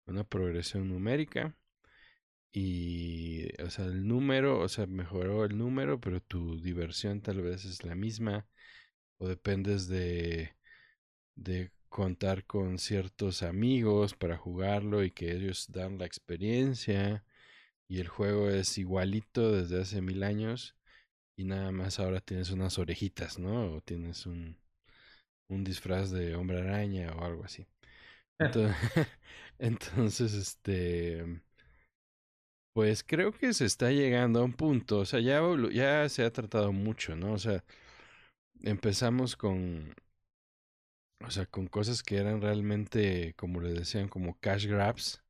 [0.06, 1.56] una progresión numérica
[2.52, 7.64] y, o sea, el número, o sea, mejoró el número, pero tu diversión tal vez
[7.64, 8.48] es la misma.
[9.18, 10.56] O dependes de,
[11.36, 17.24] de contar con ciertos amigos para jugarlo y que ellos dan la experiencia
[17.88, 20.76] y el juego es igualito desde hace mil años
[21.36, 23.76] y nada más ahora tienes unas orejitas, ¿no?
[23.76, 24.58] O tienes un,
[25.48, 27.66] un disfraz de hombre araña o algo así.
[28.38, 28.76] Entonces,
[29.58, 31.24] entonces, este,
[32.72, 35.40] pues creo que se está llegando a un punto, o sea, ya,
[35.72, 37.32] ya se ha tratado mucho, ¿no?
[37.32, 37.64] O sea,
[38.62, 39.94] empezamos con,
[41.20, 45.22] o sea, con cosas que eran realmente, como le decían, como cash grabs,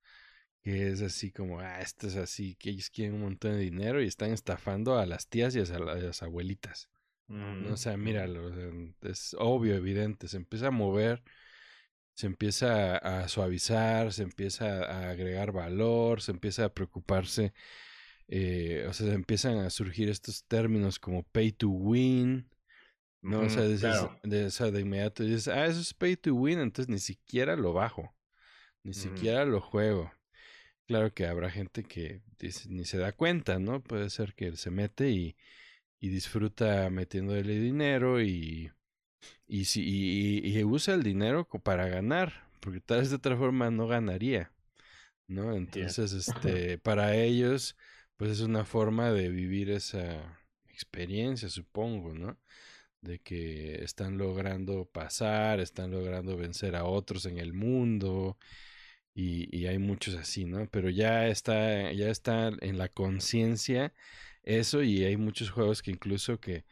[0.63, 4.03] que es así como, ah, esto es así, que ellos quieren un montón de dinero
[4.03, 6.89] y están estafando a las tías y a, las abuelitas.
[7.29, 7.75] ¿No?
[7.75, 8.51] O sea, míralo,
[9.03, 11.23] es obvio, evidente, se empieza a mover,
[12.15, 17.53] se empieza a, suavizar, se empieza a agregar valor, se empieza a preocuparse,
[18.29, 22.49] eh, o sea, se empiezan a surgir estos términos como pay to win,
[23.21, 23.41] ¿no?
[23.41, 27.57] o sea, de, de inmediato dices, ah, eso es pay to win, entonces ni siquiera
[27.57, 28.15] lo bajo,
[28.83, 30.11] ni siquiera lo juego.
[30.87, 32.23] Claro que habrá gente que
[32.69, 33.83] ni se da cuenta, ¿no?
[33.83, 35.37] Puede ser que él se mete y,
[36.01, 38.71] y disfruta metiéndole dinero y,
[39.47, 39.83] y, si,
[40.45, 44.53] y, usa el dinero para ganar, porque tal vez de otra forma no ganaría,
[45.27, 45.55] ¿no?
[45.55, 47.77] Entonces, este, para ellos,
[48.17, 52.39] pues es una forma de vivir esa experiencia, supongo, ¿no?
[53.01, 58.39] De que están logrando pasar, están logrando vencer a otros en el mundo
[59.15, 60.69] y, hay muchos así, ¿no?
[60.71, 63.93] Pero ya está, ya está en la conciencia
[64.49, 66.65] eso y hay muchos juegos que incluso que,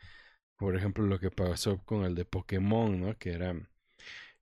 [0.59, 3.19] por ejemplo, lo que pasó con el de Pokémon, ¿no?
[3.19, 3.53] Que era,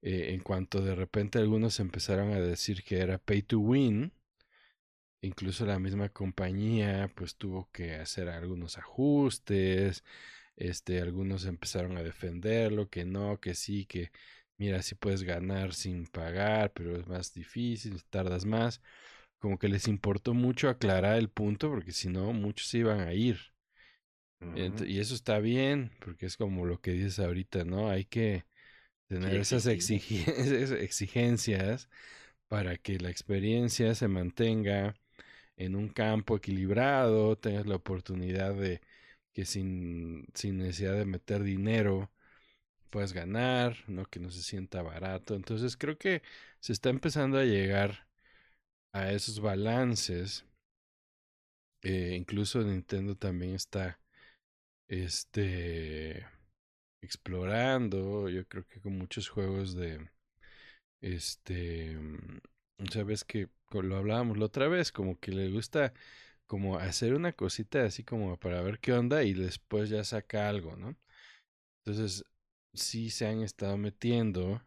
[0.03, 4.12] eh, en cuanto de repente algunos empezaron a decir que era pay to win,
[5.20, 10.05] incluso la misma compañía pues tuvo que hacer algunos ajustes,
[10.57, 14.12] este, algunos empezaron a defenderlo, que no, que sí, que
[14.59, 18.80] mira, si puedes ganar sin pagar, pero es más difícil, tardas más.
[19.45, 23.12] Como que les importó mucho aclarar el punto, porque si no, muchos se iban a
[23.12, 23.38] ir.
[24.86, 27.90] Y eso está bien, porque es como lo que dices ahorita, ¿no?
[27.90, 28.47] Hay que
[29.07, 31.90] tener esas exigencias
[32.49, 34.95] para que la experiencia se mantenga
[35.59, 38.80] en un campo equilibrado, tengas la oportunidad de
[39.34, 42.11] que sin, sin necesidad de meter dinero,
[42.88, 44.07] puedas ganar, ¿no?
[44.07, 45.34] Que no se sienta barato.
[45.34, 46.22] Entonces creo que
[46.61, 48.07] se está empezando a llegar
[48.95, 50.47] a esos balances.
[51.82, 54.01] Eh, incluso Nintendo también está
[54.88, 56.26] este
[57.03, 58.28] explorando.
[58.30, 60.09] Yo creo que con muchos juegos de
[61.03, 61.99] este
[62.90, 65.92] sabes que lo hablábamos la otra vez, como que le gusta
[66.47, 70.76] como hacer una cosita así como para ver qué onda y después ya saca algo,
[70.76, 70.97] ¿no?
[71.84, 72.24] Entonces,
[72.74, 74.62] sí se han estado metiendo,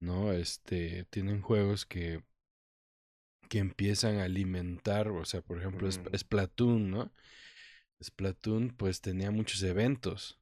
[0.00, 0.32] ¿no?
[0.32, 2.22] Este, tienen juegos que,
[3.48, 6.16] que empiezan a alimentar, o sea, por ejemplo, mm.
[6.16, 7.12] Splatoon, ¿no?
[8.02, 10.40] Splatoon pues tenía muchos eventos,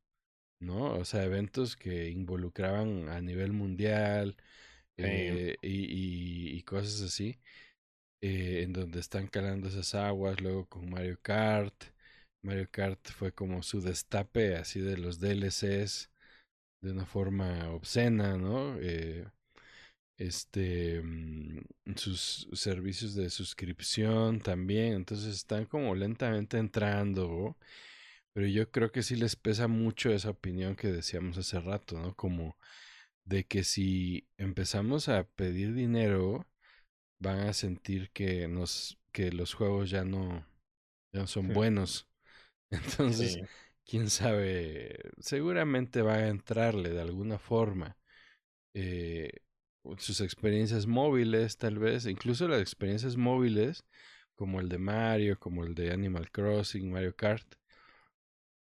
[0.61, 0.95] ¿no?
[0.95, 4.37] O sea, eventos que involucraban a nivel mundial
[4.97, 7.39] eh, y, y, cosas así,
[8.21, 11.75] eh, en donde están calando esas aguas, luego con Mario Kart.
[12.43, 16.11] Mario Kart fue como su destape así de los DLCs
[16.83, 18.77] de una forma obscena, ¿no?
[18.81, 19.27] Eh,
[20.23, 21.65] este, mm,
[21.97, 27.57] sus servicios de suscripción también, entonces están como lentamente entrando,
[28.33, 32.15] pero yo creo que sí les pesa mucho esa opinión que decíamos hace rato, ¿no?
[32.15, 32.57] Como
[33.25, 36.47] de que si empezamos a pedir dinero,
[37.21, 40.47] van a sentir que nos, que los juegos ya no,
[41.13, 42.09] ya son buenos.
[42.71, 43.39] Entonces,
[43.85, 47.97] quién sabe, seguramente va a entrarle de alguna forma.
[48.75, 49.31] Eh,
[49.99, 53.85] sus experiencias móviles, tal vez, incluso las experiencias móviles,
[54.35, 57.55] como el de Mario, como el de Animal Crossing, Mario Kart,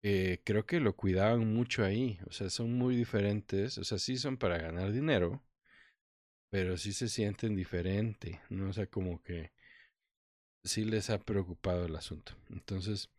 [0.02, 2.18] eh, creo que lo cuidaban mucho ahí.
[2.26, 3.76] O sea, son muy diferentes.
[3.78, 5.42] O sea, sí son para ganar dinero,
[6.50, 8.70] pero sí se sienten diferente, ¿no?
[8.70, 9.52] O sea, como que
[10.64, 12.32] sí les ha preocupado el asunto.
[12.50, 13.10] Entonces,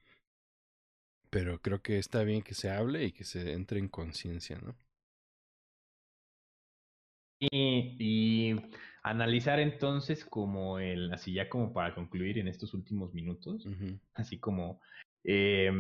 [1.29, 4.75] pero creo que está bien que se hable y que se entre en conciencia, ¿no?
[7.39, 8.55] Y,
[9.03, 13.65] analizar entonces como el, así ya como para concluir en estos últimos minutos,
[14.15, 14.81] así como,
[15.23, 15.71] eh,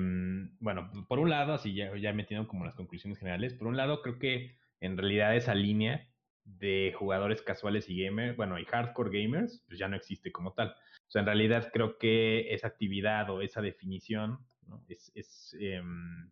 [0.59, 4.01] bueno, por un lado, así ya, ya metiendo como las conclusiones generales, por un lado
[4.01, 6.07] creo que en realidad esa línea
[6.45, 10.69] de jugadores casuales y gamers, bueno, y hardcore gamers, pues ya no existe como tal.
[10.69, 14.39] O sea, en realidad creo que esa actividad o esa definición
[14.87, 16.29] es, es em,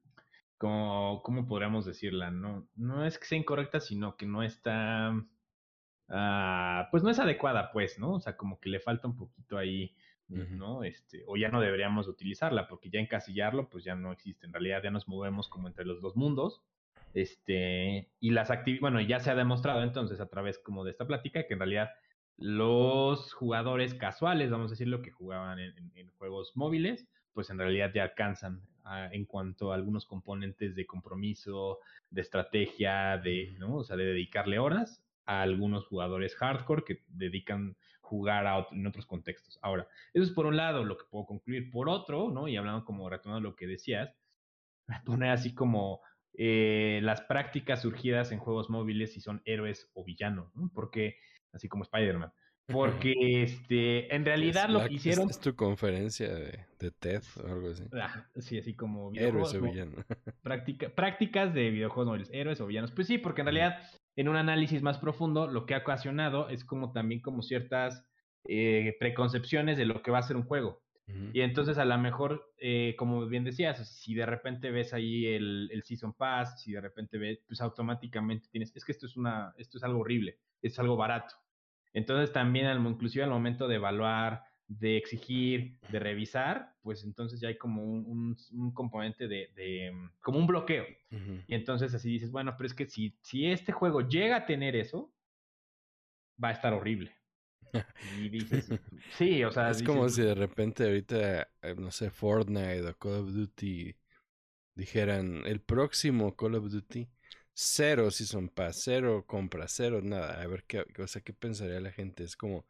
[0.57, 2.31] como, ¿cómo podríamos decirla?
[2.31, 5.13] No, no es que sea incorrecta, sino que no está,
[6.09, 8.13] ah, pues no es adecuada, pues, ¿no?
[8.13, 9.95] O sea, como que le falta un poquito ahí,
[10.27, 10.83] ¿no?
[10.83, 14.45] Este, o ya no deberíamos utilizarla, porque ya encasillarlo, pues ya no existe.
[14.45, 16.63] En realidad ya nos movemos como entre los dos mundos.
[17.13, 21.07] Este, y las actividades, bueno, ya se ha demostrado entonces a través como de esta
[21.07, 21.89] plática que en realidad
[22.37, 28.03] los jugadores casuales, vamos a decirlo, que jugaban en, juegos móviles, pues en realidad ya
[28.03, 28.61] alcanzan
[29.11, 31.79] en cuanto a algunos componentes de compromiso,
[32.09, 33.77] de estrategia, de, ¿no?
[33.77, 39.05] O sea, de dedicarle horas a algunos jugadores hardcore que dedican jugar a en otros
[39.05, 39.59] contextos.
[39.61, 41.71] Ahora, eso es por un lado lo que puedo concluir.
[41.71, 42.47] Por otro, ¿no?
[42.47, 44.15] Y hablando como retomando lo que decías,
[45.05, 46.01] poner así como
[46.33, 50.69] eh, las prácticas surgidas en juegos móviles si son héroes o villanos, ¿no?
[50.73, 51.17] Porque
[51.51, 52.31] así como Spider-Man.
[52.67, 53.13] Porque
[53.43, 55.29] este, en realidad lo que hicieron.
[55.29, 57.83] Es, tu conferencia de, de, TED o algo así.
[57.93, 60.03] Ah, sí, así como Héroes o villanos.
[60.95, 62.91] prácticas de videojuegos móviles, héroes o villanos.
[62.91, 63.79] Pues sí, porque en realidad,
[64.15, 68.03] en un análisis más profundo, lo que ha ocasionado es como también como ciertas
[68.47, 70.81] eh, preconcepciones de lo que va a ser un juego.
[71.33, 75.69] Y entonces a lo mejor, eh, como bien decías, si de repente ves ahí el,
[75.71, 79.53] el, Season Pass, si de repente ves, pues automáticamente tienes, es que esto es una,
[79.59, 81.35] esto es algo horrible, es algo barato.
[81.95, 87.47] Entonces también, al, inclusive al momento de evaluar, de exigir, de revisar, pues entonces ya
[87.47, 88.35] hay como un,
[88.73, 90.85] componente de, mm, como un bloqueo.
[91.47, 94.75] Y entonces así dices, bueno, pero es que si, si este juego llega a tener
[94.75, 95.13] eso,
[96.43, 97.15] va a estar horrible.
[98.19, 98.67] Y dices,
[99.17, 99.69] sí, o sea.
[99.69, 103.95] Es como si de repente ahorita, eh, no sé, Fortnite o Call of Duty
[104.75, 107.07] dijeran, el próximo Call of Duty
[107.55, 110.41] cero Season Pass, cero compra, cero nada.
[110.41, 112.23] A ver qué, o sea, qué pensaría la gente.
[112.23, 112.65] Es como,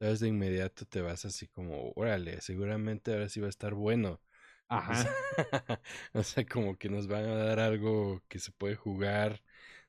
[0.00, 4.20] sabes, de inmediato te vas así como, órale, seguramente ahora sí va a estar bueno.
[4.68, 4.94] Ajá.
[6.14, 9.42] o sea, como que nos van a dar algo que se puede jugar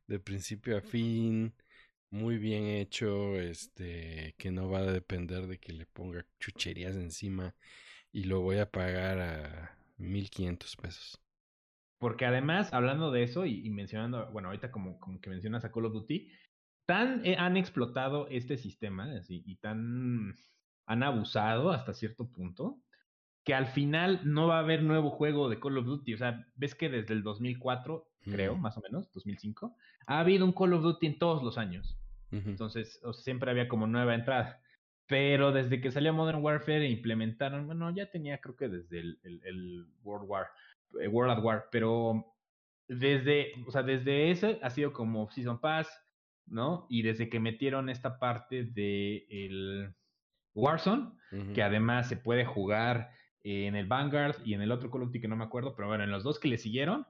[0.08, 1.54] de principio a fin,
[2.12, 7.56] muy bien hecho, este, que no va a depender de que le ponga chucherías encima
[8.12, 11.25] y lo voy a pagar a 1500 pesos.
[11.98, 15.86] Porque además, hablando de eso y, mencionando, bueno, ahorita como, como, que mencionas a Call
[15.86, 16.30] of Duty,
[16.86, 20.36] tan eh, han explotado este sistema así, y tan
[20.88, 22.80] han abusado hasta cierto punto
[23.44, 26.16] que al final no va a haber nuevo juego de Call of Duty.
[26.16, 29.76] O sea, ves que desde el 2004, creo, más o menos, 2005,
[30.08, 31.98] ha habido un Call of Duty en todos los años.
[32.32, 34.62] Entonces, siempre había como nueva entrada.
[35.08, 39.20] Pero desde que salió Modern Warfare e implementaron, bueno, ya tenía creo que desde el,
[39.24, 40.48] el World War,
[40.92, 42.26] World at War, pero
[42.88, 45.90] desde, o sea, desde ese ha sido como Season Pass,
[46.46, 46.86] ¿no?
[46.90, 49.96] Y desde que metieron esta parte de el
[50.54, 51.12] Warzone,
[51.54, 53.12] que además se puede jugar
[53.44, 55.88] en el Vanguard y en el otro Call of Duty que no me acuerdo, pero
[55.88, 57.06] bueno, en los dos que le siguieron,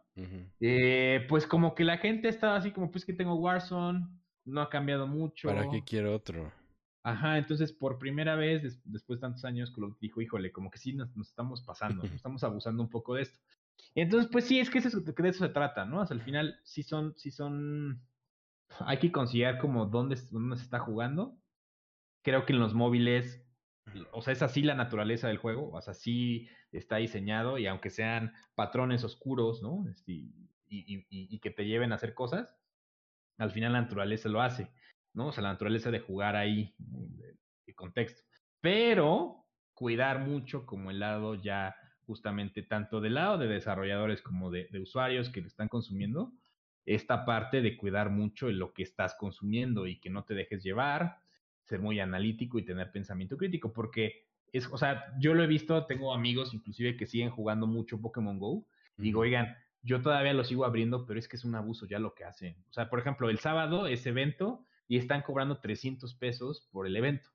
[0.60, 4.06] eh, pues como que la gente estaba así como, pues que tengo Warzone,
[4.46, 5.48] no ha cambiado mucho.
[5.48, 6.52] ¿Para qué quiero otro?
[7.04, 10.72] Ajá, entonces por primera vez, después de tantos años, Call of Duty dijo, híjole, como
[10.72, 13.40] que sí nos, nos estamos pasando, nos estamos abusando un poco de esto.
[13.96, 16.02] Entonces, pues sí, es que, eso, de eso se trata, ¿no?
[16.02, 18.02] Hasta el final sí son, sí son,
[18.80, 21.38] hay que considerar como dónde, dónde se está jugando.
[22.24, 23.46] Creo que en los móviles,
[24.12, 27.90] o sea, es así la naturaleza del juego, o sea, así está diseñado y aunque
[27.90, 29.88] sean patrones oscuros, ¿no?
[29.90, 30.34] Este, y,
[30.68, 32.58] y, y, que te lleven a hacer cosas,
[33.38, 34.72] al final la naturaleza lo hace,
[35.14, 35.28] ¿no?
[35.28, 36.76] O sea, la naturaleza de jugar ahí,
[37.66, 38.24] el contexto.
[38.60, 41.76] Pero cuidar mucho como el lado ya
[42.06, 46.32] justamente tanto del lado de desarrolladores como de, usuarios que lo están consumiendo,
[46.86, 51.18] esta parte de cuidar mucho lo que estás consumiendo y que no te dejes llevar,
[51.64, 55.86] ser muy analítico y tener pensamiento crítico, porque es, o sea, yo lo he visto,
[55.86, 58.66] tengo amigos inclusive que siguen jugando mucho Pokémon Go,
[58.98, 62.16] digo, oigan, yo todavía lo sigo abriendo, pero es que es un abuso ya lo
[62.16, 62.56] que hacen.
[62.70, 66.96] O sea, por ejemplo, el sábado es evento y están cobrando 300 pesos por el
[66.96, 67.30] evento.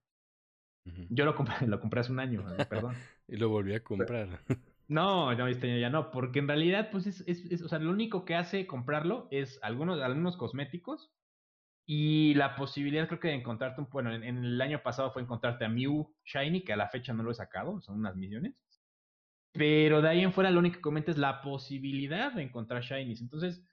[0.84, 2.94] Yo lo compré, lo compré hace un año, perdón.
[3.28, 4.28] y lo volví a comprar.
[4.90, 7.92] No, no, este año ya no, porque en realidad, pues es, es, o sea, lo
[7.92, 11.12] único que hace comprarlo es algunos, algunos cosméticos
[11.86, 15.64] y la posibilidad, creo que de encontrarte, un, bueno, en, el año pasado fue encontrarte
[15.64, 18.64] a Mew Shiny, que a la fecha no lo he sacado, son unas millones.
[19.52, 23.20] Pero de ahí en fuera, lo único que comenta es la posibilidad de encontrar Shinies.
[23.20, 23.64] Entonces,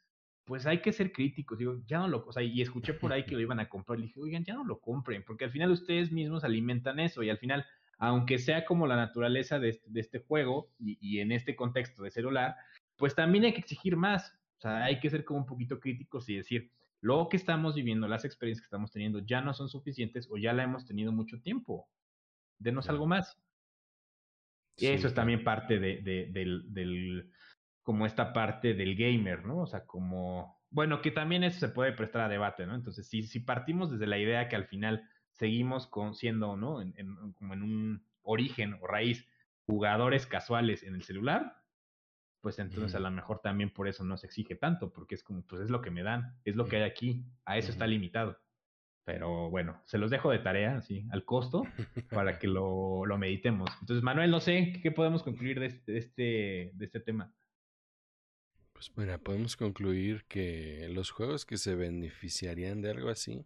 [0.47, 1.57] pues hay que ser críticos.
[1.57, 3.99] Digo, ya no lo, o sea, y escuché por ahí que lo iban a comprar.
[3.99, 7.21] Y dije, oigan, ya no lo compren, porque al final ustedes mismos alimentan eso.
[7.21, 7.65] Y al final,
[7.97, 12.01] aunque sea como la naturaleza de este, de este juego y, y, en este contexto
[12.01, 12.55] de celular,
[12.95, 14.33] pues también hay que exigir más.
[14.57, 16.71] O sea, hay que ser como un poquito críticos y decir,
[17.01, 20.53] lo que estamos viviendo, las experiencias que estamos teniendo, ya no son suficientes o ya
[20.53, 21.89] la hemos tenido mucho tiempo.
[22.57, 23.37] Denos algo más.
[24.77, 27.31] Y eso es también parte de, de, del, del
[27.87, 29.59] como esta parte del gamer, ¿no?
[29.59, 32.75] O sea, como bueno, que también eso se puede prestar a debate, ¿no?
[32.75, 36.81] Entonces, si, si partimos desde la idea que al final seguimos con, siendo, ¿no?
[36.81, 39.25] En, como en un origen o raíz,
[39.65, 41.63] jugadores casuales en el celular,
[42.41, 45.43] pues entonces a lo mejor también por eso no se exige tanto, porque es como,
[45.43, 48.37] pues es lo que me dan, es lo que hay aquí, a eso está limitado.
[49.05, 51.63] Pero bueno, se los dejo de tarea, así, al costo,
[52.09, 53.69] para que lo, lo meditemos.
[53.79, 57.33] Entonces, Manuel, no sé, ¿qué podemos concluir de este, de este, de este tema?
[58.77, 63.45] Pues mira, podemos concluir que los juegos que se beneficiarían de algo así,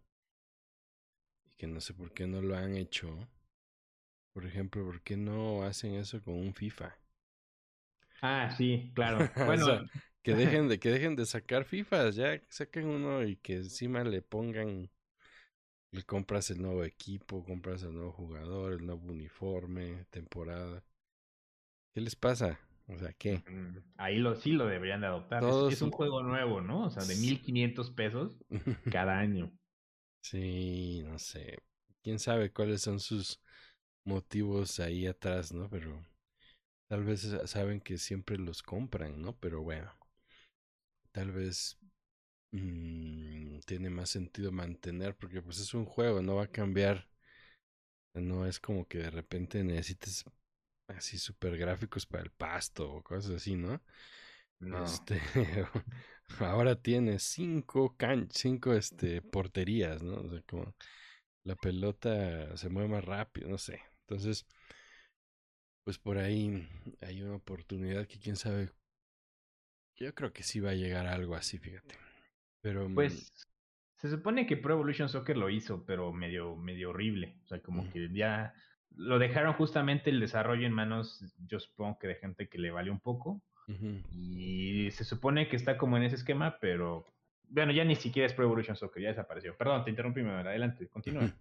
[1.45, 3.29] y que no sé por qué no lo han hecho,
[4.33, 6.97] por ejemplo, ¿por qué no hacen eso con un FIFA?
[8.21, 9.33] Ah, sí, claro.
[9.43, 9.81] Bueno,
[10.23, 14.21] que dejen de que dejen de sacar FIFAs, ya saquen uno y que encima le
[14.21, 14.89] pongan
[15.93, 20.83] le compras el nuevo equipo, compras el nuevo jugador, el nuevo uniforme, temporada.
[21.93, 22.59] ¿Qué les pasa?
[22.93, 23.43] O sea, ¿qué?
[23.97, 25.43] Ahí lo, sí lo deberían de adoptar.
[25.43, 26.85] Es, un juego nuevo, ¿no?
[26.85, 28.37] O sea, de 1500 pesos
[28.91, 29.51] cada año.
[30.21, 31.57] Sí, no sé.
[32.03, 33.41] Quién sabe cuáles son sus
[34.03, 35.69] motivos ahí atrás, ¿no?
[35.69, 36.05] Pero
[36.87, 39.37] tal vez saben que siempre los compran, ¿no?
[39.37, 39.91] Pero bueno,
[41.11, 41.79] tal vez
[42.51, 47.07] mmm, tiene más sentido mantener porque pues es un juego, no va a cambiar.
[48.13, 50.25] No es como que de repente necesites
[50.97, 53.81] así super gráficos para el pasto o cosas así, ¿no?
[54.59, 54.83] no.
[54.83, 55.19] Este,
[56.39, 60.15] ahora tiene cinco can cinco este porterías, ¿no?
[60.15, 60.75] O sea, como
[61.43, 63.81] la pelota se mueve más rápido, no sé.
[64.01, 64.45] Entonces,
[65.83, 66.67] pues por ahí
[67.01, 68.71] hay una oportunidad que quién sabe.
[69.95, 71.95] Yo creo que sí va a llegar a algo así, fíjate.
[72.61, 73.31] Pero mm, pues
[73.97, 77.89] se supone que Pro Evolution Soccer lo hizo, pero medio medio horrible, o sea, como
[77.91, 78.53] que ya
[78.95, 82.91] lo dejaron justamente el desarrollo en manos, yo supongo que de gente que le vale
[82.91, 83.41] un poco.
[84.11, 87.05] Y se supone que está como en ese esquema, pero
[87.47, 89.55] bueno, ya ni siquiera es Pro Evolution Soccer, ya desapareció.
[89.55, 91.31] Perdón, te interrumpí, adelante, continúa.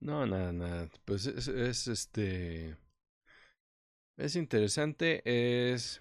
[0.00, 0.88] No, nada, nada.
[1.04, 2.76] Pues es, este.
[4.16, 6.00] Es interesante, es.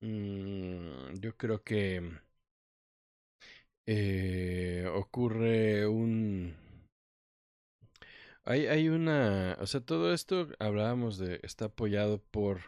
[0.00, 2.10] Mm, yo creo que.
[3.86, 6.54] Eh, ocurre un.
[8.50, 9.56] Hay, una.
[9.60, 11.38] O sea, todo esto hablábamos de.
[11.44, 12.62] Está apoyado por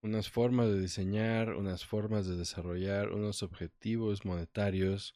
[0.00, 5.14] unas formas de diseñar, unas formas de desarrollar, unos objetivos monetarios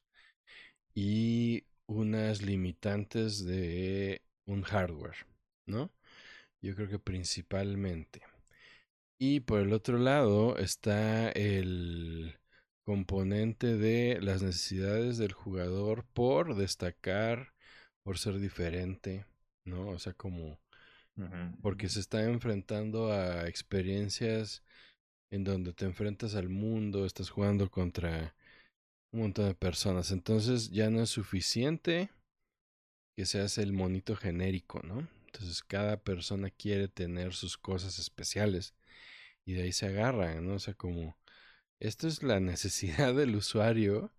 [0.95, 5.27] y unas limitantes de un hardware,
[5.67, 5.91] ¿no?
[6.61, 8.21] Yo creo que principalmente.
[9.19, 12.39] Y por el otro lado está el
[12.85, 17.55] componente de las necesidades del jugador por destacar,
[18.03, 19.25] por ser diferente,
[19.67, 19.89] ¿no?
[19.89, 20.59] O sea, como
[21.63, 24.63] porque se está enfrentando a experiencias
[25.31, 28.35] en donde te enfrentas al mundo, estás jugando contra
[29.13, 32.11] un montón de personas, entonces ya no es suficiente
[33.17, 35.09] que seas el monito genérico, ¿no?
[35.27, 38.75] Entonces cada persona quiere tener sus cosas especiales
[39.47, 40.55] y de ahí se agarran, ¿no?
[40.55, 41.17] O sea, como
[41.81, 44.13] esto es la necesidad del usuario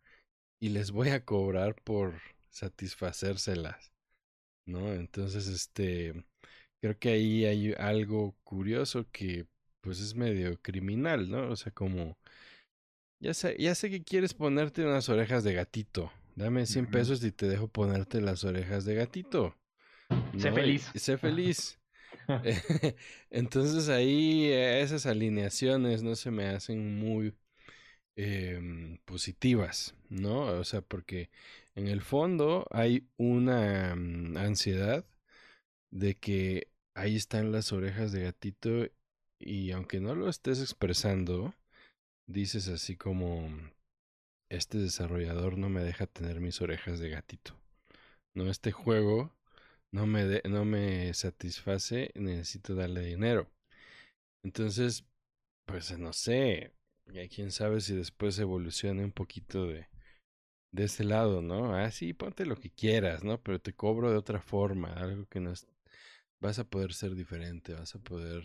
[0.60, 3.92] y les voy a cobrar por satisfacérselas,
[4.68, 4.94] ¿no?
[4.94, 6.26] Entonces, este,
[6.82, 9.48] creo que ahí hay algo curioso que
[9.82, 11.50] pues es medio criminal, ¿no?
[11.50, 12.18] O sea, como
[13.20, 17.32] ya sé, ya sé que quieres ponerte unas orejas de gatito, Dame 100 pesos y
[17.32, 19.56] te dejo ponerte las orejas de gatito.
[20.38, 20.92] Sé feliz.
[20.94, 21.80] sé feliz.
[23.32, 27.34] Entonces ahí esas alineaciones no se me hacen muy
[28.16, 30.42] em, positivas, ¿no?
[30.42, 31.32] O sea, porque
[31.78, 35.06] en el fondo hay una mm, ansiedad
[35.92, 38.88] de que ahí están las orejas de gatito
[39.40, 41.54] y aunque no lo estés expresando,
[42.26, 43.48] dices así como,
[44.50, 47.56] este desarrollador no me deja tener mis orejas de gatito.
[48.34, 49.36] No, este juego
[49.92, 53.52] no me, no me satisface, necesito darle dinero.
[54.44, 55.06] Entonces,
[55.66, 56.74] pues no sé,
[57.30, 59.88] quién sabe si después evolucione un poquito de,
[60.72, 61.76] de ese lado, ¿no?
[61.76, 63.42] Ah, sí, ponte lo que quieras, ¿no?
[63.42, 65.68] Pero te cobro de otra forma, algo que no es...
[66.40, 68.44] Vas a poder ser diferente, vas a poder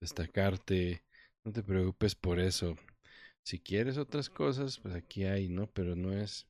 [0.00, 1.04] destacarte,
[1.44, 2.76] no te preocupes por eso.
[3.44, 5.68] Si quieres otras cosas, pues aquí hay, ¿no?
[5.68, 6.46] Pero no es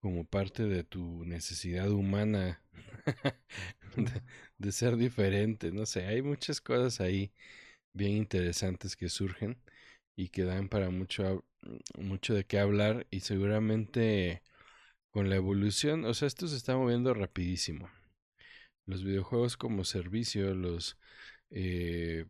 [0.00, 2.62] como parte de tu necesidad humana
[4.58, 5.72] de, ser diferente.
[5.72, 7.32] No sé, hay muchas cosas ahí
[7.94, 9.58] bien interesantes que surgen
[10.16, 11.44] y que dan para mucho,
[11.98, 14.42] mucho de qué hablar y seguramente
[15.10, 17.90] con la evolución, o sea, esto se está moviendo rapidísimo.
[18.86, 20.98] Los videojuegos como servicio, los
[21.50, 22.26] eh,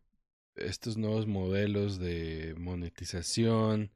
[0.56, 3.92] estos nuevos modelos de monetización,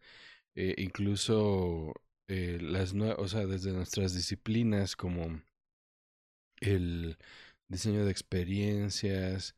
[0.54, 1.94] eh, incluso
[2.28, 5.42] eh, las o sea, desde nuestras disciplinas como
[6.60, 7.18] el
[7.68, 9.56] diseño de experiencias,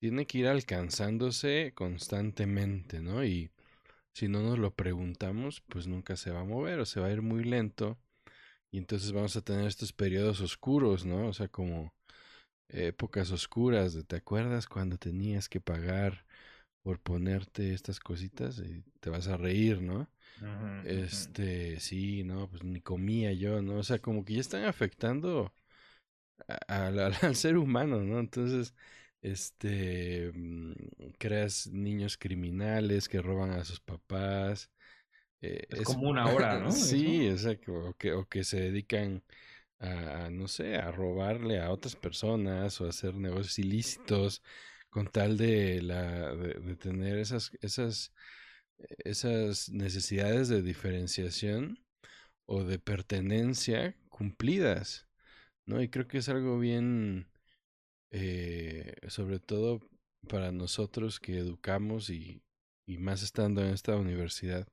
[0.00, 3.24] tiene que ir alcanzándose constantemente, ¿no?
[3.24, 3.50] Y
[4.16, 7.12] si no nos lo preguntamos, pues nunca se va a mover o se va a
[7.12, 7.98] ir muy lento.
[8.70, 11.28] Y entonces vamos a tener estos periodos oscuros, ¿no?
[11.28, 11.92] O sea, como
[12.70, 13.92] épocas oscuras.
[13.92, 16.24] De, ¿Te acuerdas cuando tenías que pagar
[16.82, 18.58] por ponerte estas cositas?
[18.58, 20.08] Y te vas a reír, ¿no?
[20.86, 23.76] este, sí, no, pues ni comía yo, ¿no?
[23.76, 25.52] O sea, como que ya están afectando
[26.68, 28.18] al ser humano, ¿no?
[28.18, 28.74] Entonces,
[29.26, 30.72] este, mm,
[31.18, 34.70] creas niños criminales que roban a sus papás.
[35.42, 36.70] Eh, es, como una hora, ¿no?
[36.70, 39.22] sí, exacto, o que, o que se dedican
[39.80, 44.42] a, no sé, a robarle a otras personas o a hacer negocios ilícitos
[44.90, 48.12] con tal de, la, de, tener esas, esas,
[48.98, 51.78] esas necesidades de diferenciación
[52.46, 55.06] o de pertenencia cumplidas,
[55.66, 55.82] ¿no?
[55.82, 57.28] Y creo que es algo bien,
[58.10, 59.80] eh, sobre todo
[60.28, 62.42] para nosotros que educamos y,
[62.86, 64.66] y más estando en esta universidad,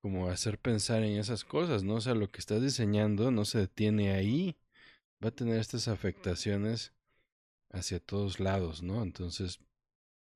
[0.00, 1.96] como hacer pensar en esas cosas, ¿no?
[1.96, 4.56] O sea, lo que estás diseñando no se detiene ahí,
[5.24, 6.94] va a tener estas afectaciones
[7.70, 9.02] hacia todos lados, ¿no?
[9.02, 9.60] Entonces,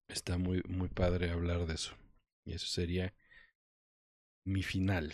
[0.08, 1.94] está muy, muy padre hablar de eso.
[2.44, 3.14] Y eso sería
[4.44, 5.12] mi final.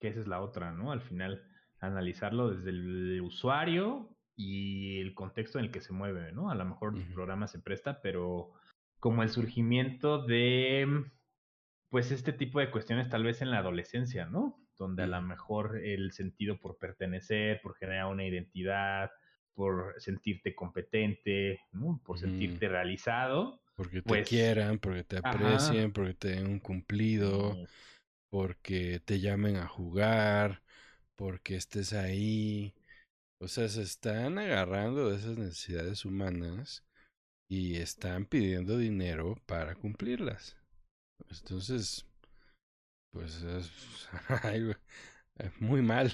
[0.00, 0.92] Que esa es la otra, ¿no?
[0.92, 1.42] Al final,
[1.78, 6.50] analizarlo desde el usuario y el contexto en el que se mueve, ¿no?
[6.50, 8.52] A lo mejor el programa se presta, pero
[8.98, 11.04] como el surgimiento de
[11.90, 14.58] pues este tipo de cuestiones tal vez en la adolescencia, ¿no?
[14.78, 19.10] Donde a lo mejor el sentido por pertenecer, por generar una identidad,
[19.52, 22.00] por sentirte competente, ¿no?
[22.02, 23.60] por sentirte realizado.
[23.74, 27.58] Porque te pues quieran, porque te aprecien, porque te den un cumplido,
[28.30, 30.62] porque te llamen a jugar,
[31.14, 32.72] porque estés ahí.
[33.42, 36.86] O sea, se están agarrando de esas necesidades humanas
[37.48, 40.58] y están pidiendo dinero para cumplirlas.
[41.28, 42.06] Entonces,
[43.10, 44.08] pues es
[45.58, 46.12] muy mal.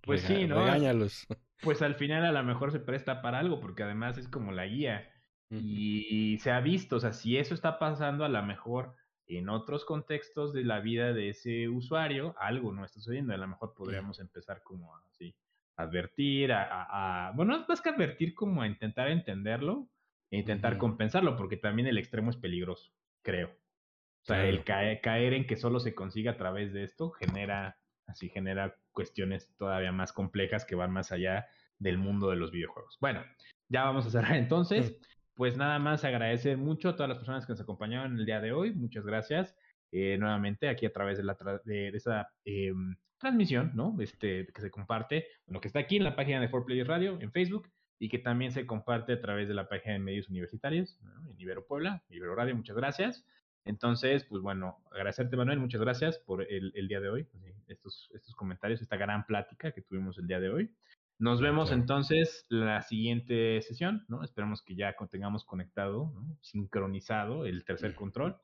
[0.00, 0.64] Pues sí, ¿no?
[0.64, 1.26] Regáñalos.
[1.62, 4.66] Pues al final a lo mejor se presta para algo, porque además es como la
[4.66, 5.10] guía.
[5.50, 8.96] Y se ha visto, o sea, si eso está pasando a lo mejor
[9.26, 13.34] en otros contextos de la vida de ese usuario, algo no está sucediendo.
[13.34, 15.36] A lo mejor podríamos empezar como así,
[15.76, 19.88] advertir, a, a, bueno, más que advertir, como a intentar entenderlo
[20.30, 23.48] e intentar compensarlo, porque también el extremo es peligroso, creo.
[23.48, 28.28] O sea, el caer, en que solo se consiga a través de esto genera, así
[28.28, 31.46] genera cuestiones todavía más complejas que van más allá
[31.78, 32.98] del mundo de los videojuegos.
[33.00, 33.22] Bueno,
[33.68, 34.98] ya vamos a cerrar entonces.
[35.34, 38.50] Pues nada más agradecer mucho a todas las personas que nos acompañaron el día de
[38.50, 38.74] hoy.
[38.74, 39.54] Muchas gracias.
[39.92, 43.96] Eh, nuevamente aquí a través de, la de, esa em, transmisión, ¿no?
[44.00, 47.32] Este, que se comparte, lo que está aquí en la página de 4Players Radio en
[47.32, 50.98] Facebook y que también se comparte a través de la página de medios universitarios
[51.28, 52.54] en Ibero Puebla, Ibero Radio.
[52.54, 53.24] Muchas gracias.
[53.64, 57.26] Entonces, pues bueno, agradecerte Manuel, muchas gracias por el, día de hoy,
[57.66, 60.70] estos, estos comentarios, esta gran plática que tuvimos el día de hoy.
[61.18, 64.22] Nos vemos entonces la siguiente sesión, ¿no?
[64.22, 66.36] Esperamos que ya tengamos conectado, ¿no?
[66.42, 68.36] sincronizado el tercer control,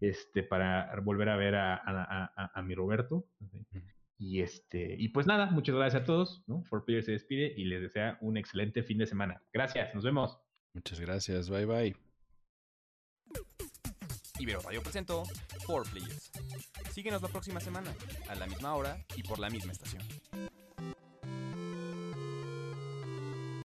[0.00, 3.24] este, para volver a ver a, mi Roberto.
[4.24, 6.62] Y este, y pues nada, muchas gracias a todos, ¿no?
[6.62, 9.42] For Player se despide y les desea un excelente fin de semana.
[9.52, 10.38] Gracias, nos vemos.
[10.74, 11.96] Muchas gracias, bye bye.
[14.38, 15.24] Ibero Radio presentó
[15.66, 16.30] 4 Players.
[16.92, 17.92] Síguenos la próxima semana,
[18.28, 20.04] a la misma hora y por la misma estación.